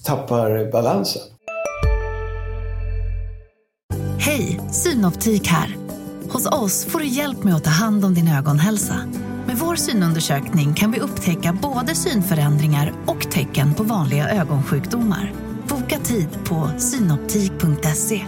tappar 0.05 0.71
balansen. 0.73 1.23
Hej, 4.19 4.61
Synoptik 4.71 5.47
här. 5.47 5.77
Hos 6.31 6.47
oss 6.47 6.85
får 6.85 6.99
du 6.99 7.07
hjälp 7.07 7.45
med 7.45 7.55
att 7.55 7.65
ta 7.65 7.71
hand 7.71 8.05
om 8.05 8.15
din 8.15 8.29
ögonhälsa. 8.29 8.95
Med 9.47 9.57
vår 9.57 9.77
synundersökning 9.77 10.75
kan 10.75 10.93
vi 10.93 11.01
upptäcka 11.01 11.59
både 11.63 11.95
synförändringar 11.95 12.93
och 13.07 13.31
tecken 13.31 13.75
på 13.75 13.83
vanliga 13.83 14.29
ögonsjukdomar. 14.29 15.33
Boka 15.69 15.99
tid 15.99 16.29
på 16.45 16.71
synoptik.se. 16.79 18.23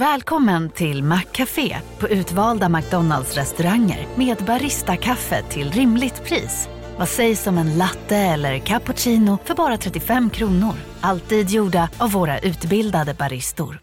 Välkommen 0.00 0.70
till 0.70 1.02
Maccafé 1.02 1.76
på 1.98 2.08
utvalda 2.08 2.68
McDonalds 2.68 3.34
restauranger 3.34 4.08
med 4.16 4.36
Baristakaffe 4.36 5.42
till 5.42 5.70
rimligt 5.70 6.24
pris. 6.24 6.68
Vad 6.98 7.08
sägs 7.08 7.46
om 7.46 7.58
en 7.58 7.78
latte 7.78 8.16
eller 8.16 8.58
cappuccino 8.58 9.38
för 9.44 9.54
bara 9.54 9.76
35 9.76 10.30
kronor? 10.30 10.74
Alltid 11.00 11.50
gjorda 11.50 11.88
av 11.98 12.12
våra 12.12 12.38
utbildade 12.38 13.14
baristor. 13.14 13.80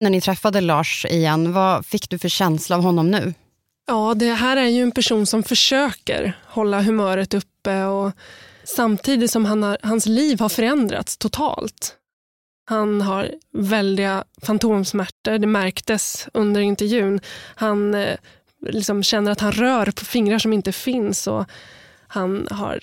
När 0.00 0.10
ni 0.10 0.20
träffade 0.20 0.60
Lars 0.60 1.04
igen, 1.04 1.52
vad 1.52 1.86
fick 1.86 2.10
du 2.10 2.18
för 2.18 2.28
känsla 2.28 2.76
av 2.76 2.82
honom 2.82 3.10
nu? 3.10 3.34
Ja, 3.86 4.14
det 4.14 4.32
här 4.32 4.56
är 4.56 4.68
ju 4.68 4.82
en 4.82 4.92
person 4.92 5.26
som 5.26 5.42
försöker 5.42 6.38
hålla 6.46 6.82
humöret 6.82 7.34
uppe 7.34 7.84
och 7.84 8.12
Samtidigt 8.76 9.30
som 9.30 9.44
han 9.44 9.62
har, 9.62 9.78
hans 9.82 10.06
liv 10.06 10.40
har 10.40 10.48
förändrats 10.48 11.16
totalt. 11.16 11.94
Han 12.64 13.00
har 13.00 13.30
väldiga 13.52 14.24
fantomsmärtor, 14.42 15.38
det 15.38 15.46
märktes 15.46 16.28
under 16.34 16.60
intervjun. 16.60 17.20
Han 17.54 17.94
eh, 17.94 18.16
liksom 18.66 19.02
känner 19.02 19.32
att 19.32 19.40
han 19.40 19.52
rör 19.52 19.90
på 19.90 20.04
fingrar 20.04 20.38
som 20.38 20.52
inte 20.52 20.72
finns. 20.72 21.26
och 21.26 21.44
Han 22.08 22.48
har, 22.50 22.80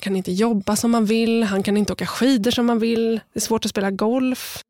kan 0.00 0.16
inte 0.16 0.32
jobba 0.32 0.76
som 0.76 0.94
han 0.94 1.04
vill, 1.04 1.42
han 1.42 1.62
kan 1.62 1.76
inte 1.76 1.92
åka 1.92 2.06
skidor 2.06 2.50
som 2.50 2.68
han 2.68 2.78
vill. 2.78 3.20
Det 3.32 3.38
är 3.38 3.40
svårt 3.40 3.64
att 3.64 3.70
spela 3.70 3.90
golf. 3.90 4.62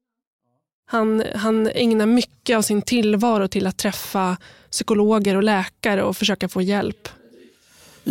Han, 0.87 1.25
han 1.35 1.67
ägnar 1.67 2.07
mycket 2.07 2.57
av 2.57 2.63
sin 2.63 2.83
tillvaro 2.83 3.49
till 3.49 3.67
att 3.67 3.77
träffa 3.77 4.37
psykologer 4.71 5.37
och 5.37 5.43
läkare 5.43 6.03
och 6.03 6.17
försöka 6.17 6.49
få 6.49 6.63
hjälp. 6.63 7.09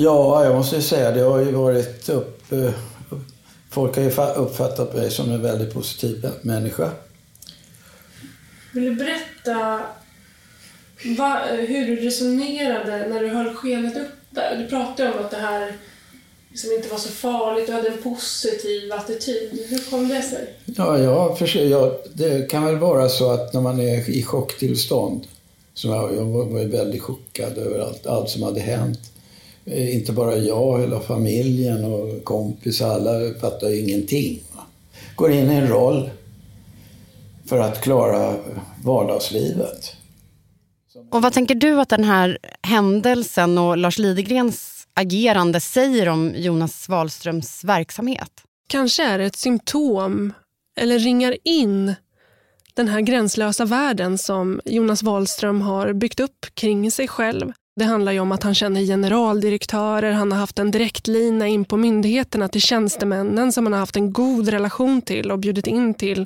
Ja, 0.01 0.43
jag 0.43 0.55
måste 0.55 0.81
säga 0.81 1.12
det 1.12 1.21
har 1.21 1.39
ju 1.39 1.51
varit 1.51 2.09
upp... 2.09 2.53
Folk 3.69 3.95
har 3.95 4.03
ju 4.03 4.12
uppfattat 4.35 4.95
mig 4.95 5.12
som 5.12 5.31
en 5.31 5.41
väldigt 5.41 5.73
positiv 5.73 6.29
människa. 6.41 6.91
Vill 8.73 8.83
du 8.83 8.95
berätta 8.95 9.81
va, 11.17 11.39
hur 11.49 11.88
du 11.88 11.95
resonerade 11.95 13.07
när 13.07 13.19
du 13.19 13.29
höll 13.29 13.53
skenet 13.53 13.97
uppe? 13.97 14.55
Du 14.57 14.67
pratade 14.67 15.13
om 15.13 15.19
att 15.19 15.31
det 15.31 15.38
här 15.38 15.73
liksom 16.49 16.71
inte 16.71 16.89
var 16.89 16.97
så 16.97 17.09
farligt, 17.09 17.67
du 17.67 17.73
hade 17.73 17.88
en 17.88 18.03
positiv 18.03 18.93
attityd. 18.93 19.65
Hur 19.69 19.91
kom 19.91 20.07
det 20.07 20.21
sig? 20.21 20.53
Ja, 20.65 20.99
jag 20.99 21.38
försöker, 21.38 21.67
ja, 21.67 21.99
det 22.13 22.49
kan 22.49 22.65
väl 22.65 22.77
vara 22.77 23.09
så 23.09 23.31
att 23.31 23.53
när 23.53 23.62
man 23.62 23.79
är 23.79 24.09
i 24.09 24.23
chocktillstånd, 24.23 25.27
som 25.73 25.91
jag, 25.91 26.15
jag 26.15 26.25
var 26.25 26.65
väldigt 26.65 27.01
chockad 27.01 27.57
över 27.57 27.79
allt, 27.79 28.07
allt 28.07 28.29
som 28.29 28.43
hade 28.43 28.59
hänt. 28.59 28.99
Eh, 29.71 29.95
inte 29.95 30.12
bara 30.12 30.38
jag, 30.38 30.82
hela 30.82 30.99
familjen 30.99 31.86
och 31.86 32.23
kompisar, 32.23 32.89
alla 32.89 33.39
fattade 33.39 33.77
ingenting. 33.77 34.43
Går 35.15 35.32
in 35.32 35.51
i 35.51 35.55
en 35.55 35.67
roll 35.67 36.10
för 37.45 37.60
att 37.60 37.82
klara 37.82 38.36
vardagslivet. 38.84 39.95
Och 41.12 41.21
vad 41.21 41.34
tänker 41.34 41.55
du 41.55 41.82
att 41.82 41.89
den 41.89 42.03
här 42.03 42.38
händelsen 42.62 43.58
och 43.58 43.77
Lars 43.77 43.97
Lidegrens 43.99 44.88
agerande 44.93 45.60
säger 45.60 46.10
om 46.10 46.34
Jonas 46.36 46.89
Wahlströms 46.89 47.63
verksamhet? 47.63 48.32
Kanske 48.67 49.03
är 49.03 49.17
det 49.17 49.25
ett 49.25 49.36
symptom 49.36 50.34
eller 50.79 50.99
ringar 50.99 51.38
in 51.43 51.95
den 52.73 52.88
här 52.88 53.01
gränslösa 53.01 53.65
världen 53.65 54.17
som 54.17 54.62
Jonas 54.65 55.03
Wahlström 55.03 55.62
har 55.62 55.93
byggt 55.93 56.19
upp 56.19 56.45
kring 56.53 56.91
sig 56.91 57.08
själv. 57.08 57.51
Det 57.75 57.86
handlar 57.86 58.12
ju 58.12 58.19
om 58.19 58.32
att 58.32 58.43
han 58.43 58.55
känner 58.55 58.82
generaldirektörer, 58.82 60.12
han 60.12 60.32
har 60.32 60.39
haft 60.39 60.60
en 60.60 60.71
direktlina 60.71 61.47
in 61.47 61.65
på 61.65 61.77
myndigheterna 61.77 62.47
till 62.47 62.62
tjänstemännen 62.62 63.51
som 63.51 63.65
han 63.65 63.73
har 63.73 63.79
haft 63.79 63.95
en 63.95 64.13
god 64.13 64.49
relation 64.49 65.01
till 65.01 65.32
och 65.32 65.39
bjudit 65.39 65.67
in 65.67 65.93
till, 65.93 66.25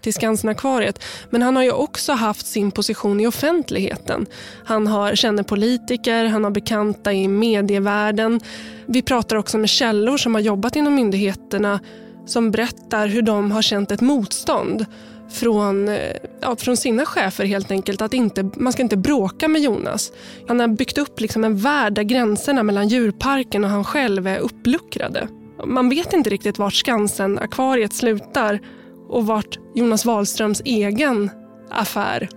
till 0.00 0.12
Skansen-akvariet. 0.12 1.02
Men 1.30 1.42
han 1.42 1.56
har 1.56 1.62
ju 1.62 1.72
också 1.72 2.12
haft 2.12 2.46
sin 2.46 2.70
position 2.70 3.20
i 3.20 3.26
offentligheten. 3.26 4.26
Han 4.64 4.86
har, 4.86 5.14
känner 5.14 5.42
politiker, 5.42 6.24
han 6.24 6.44
har 6.44 6.50
bekanta 6.50 7.12
i 7.12 7.28
medievärlden. 7.28 8.40
Vi 8.86 9.02
pratar 9.02 9.36
också 9.36 9.58
med 9.58 9.68
källor 9.68 10.16
som 10.16 10.34
har 10.34 10.42
jobbat 10.42 10.76
inom 10.76 10.94
myndigheterna 10.94 11.80
som 12.26 12.50
berättar 12.50 13.06
hur 13.06 13.22
de 13.22 13.50
har 13.50 13.62
känt 13.62 13.90
ett 13.90 14.00
motstånd 14.00 14.86
från, 15.30 15.88
eh, 15.88 16.12
ja, 16.40 16.56
från 16.56 16.76
sina 16.76 17.06
chefer 17.06 17.44
helt 17.44 17.70
enkelt. 17.70 18.02
Att 18.02 18.14
inte, 18.14 18.50
man 18.56 18.72
ska 18.72 18.82
inte 18.82 18.96
bråka 18.96 19.48
med 19.48 19.62
Jonas. 19.62 20.12
Han 20.48 20.60
har 20.60 20.68
byggt 20.68 20.98
upp 20.98 21.20
liksom 21.20 21.44
en 21.44 21.56
värld 21.56 21.92
där 21.92 22.02
gränserna 22.02 22.62
mellan 22.62 22.88
djurparken 22.88 23.64
och 23.64 23.70
han 23.70 23.84
själv 23.84 24.26
är 24.26 24.38
uppluckrade. 24.38 25.28
Man 25.64 25.88
vet 25.88 26.12
inte 26.12 26.30
riktigt 26.30 26.58
vart 26.58 26.74
Skansen-akvariet 26.74 27.92
slutar 27.92 28.60
och 29.08 29.26
vart 29.26 29.58
Jonas 29.74 30.04
Wahlströms 30.04 30.62
egen 30.64 31.30
affär 31.70 32.28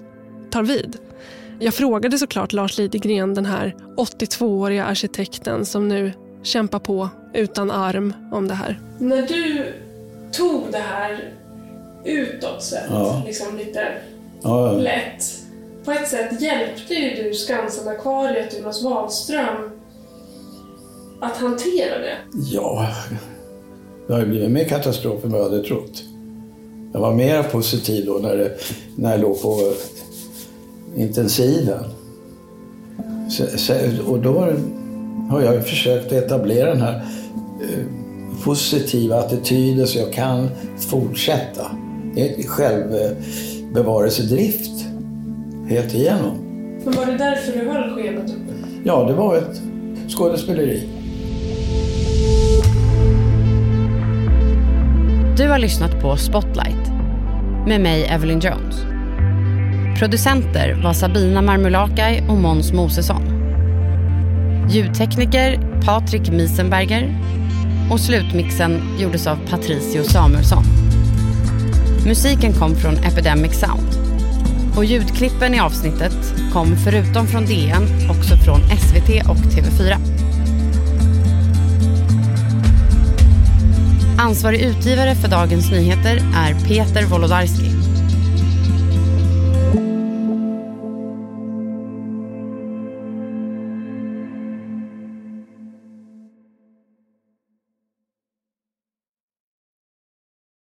tar 0.49 0.63
vid. 0.63 0.97
Jag 1.59 1.73
frågade 1.73 2.17
såklart 2.17 2.53
Lars 2.53 2.77
Lidegren, 2.77 3.33
den 3.33 3.45
här 3.45 3.75
82-åriga 3.97 4.85
arkitekten 4.85 5.65
som 5.65 5.87
nu 5.87 6.13
kämpar 6.43 6.79
på 6.79 7.09
utan 7.33 7.71
arm 7.71 8.13
om 8.31 8.47
det 8.47 8.53
här. 8.53 8.79
När 8.99 9.21
du 9.21 9.73
tog 10.31 10.71
det 10.71 10.77
här 10.77 11.33
utåt 12.05 12.63
sett, 12.63 12.83
ja. 12.89 13.21
liksom 13.25 13.57
lite 13.57 13.87
ja, 14.41 14.73
ja. 14.73 14.77
lätt. 14.77 15.23
På 15.85 15.91
ett 15.91 16.07
sätt 16.07 16.41
hjälpte 16.41 16.93
ju 16.93 17.23
du 17.23 17.33
Skansen-akvariet, 17.33 18.57
Jonas 18.59 18.83
Wahlström, 18.83 19.71
att 21.21 21.37
hantera 21.37 21.97
det. 21.99 22.17
Ja, 22.51 22.87
det 24.07 24.13
har 24.13 24.19
ju 24.19 24.25
blivit 24.25 24.51
mer 24.51 24.65
katastrof 24.65 25.23
än 25.23 25.31
vad 25.31 25.41
jag 25.41 25.49
hade 25.49 25.63
trott. 25.63 26.03
Jag 26.93 26.99
var 26.99 27.13
mer 27.13 27.43
positiv 27.43 28.05
då 28.05 28.13
när, 28.13 28.37
det, 28.37 28.57
när 28.95 29.11
jag 29.11 29.19
låg 29.19 29.41
på 29.41 29.73
intensiven. 30.95 31.83
Och 34.05 34.19
då 34.19 34.53
har 35.29 35.41
jag 35.41 35.67
försökt 35.67 36.11
etablera 36.11 36.69
den 36.69 36.81
här 36.81 36.95
eh, 37.61 37.85
positiva 38.43 39.19
attityden 39.19 39.87
så 39.87 39.99
jag 39.99 40.13
kan 40.13 40.49
fortsätta. 40.77 41.71
Det 42.15 42.39
är 42.39 42.43
självbevarelsedrift 42.47 44.85
helt 45.69 45.93
igenom. 45.93 46.37
Men 46.85 46.93
var 46.93 47.05
det 47.05 47.17
därför 47.17 47.59
du 47.59 47.69
höll 47.69 47.95
skenet 47.95 48.29
uppe? 48.29 48.53
Ja, 48.83 49.03
det 49.03 49.13
var 49.13 49.37
ett 49.37 49.61
skådespeleri. 50.11 50.89
Du 55.37 55.49
har 55.49 55.59
lyssnat 55.59 56.01
på 56.01 56.17
Spotlight 56.17 56.87
med 57.67 57.81
mig 57.81 58.03
Evelyn 58.03 58.39
Jones. 58.39 58.75
Producenter 59.99 60.81
var 60.83 60.93
Sabina 60.93 61.41
Marmulakai 61.41 62.23
och 62.29 62.37
Måns 62.37 62.73
Mosesson. 62.73 63.23
Ljudtekniker 64.69 65.79
Patrik 65.85 66.31
Miesenberger 66.31 67.15
och 67.91 67.99
slutmixen 67.99 68.81
gjordes 68.99 69.27
av 69.27 69.37
Patricio 69.49 70.03
Samuelsson. 70.03 70.63
Musiken 72.05 72.53
kom 72.53 72.75
från 72.75 72.93
Epidemic 72.93 73.59
Sound. 73.59 73.87
Och 74.77 74.85
ljudklippen 74.85 75.53
i 75.53 75.59
avsnittet 75.59 76.33
kom 76.53 76.75
förutom 76.77 77.27
från 77.27 77.45
DN 77.45 77.83
också 78.09 78.37
från 78.37 78.59
SVT 78.59 79.29
och 79.29 79.37
TV4. 79.37 79.97
Ansvarig 84.17 84.61
utgivare 84.61 85.15
för 85.15 85.27
Dagens 85.27 85.71
Nyheter 85.71 86.17
är 86.35 86.67
Peter 86.67 87.05
Wolodarski. 87.05 87.62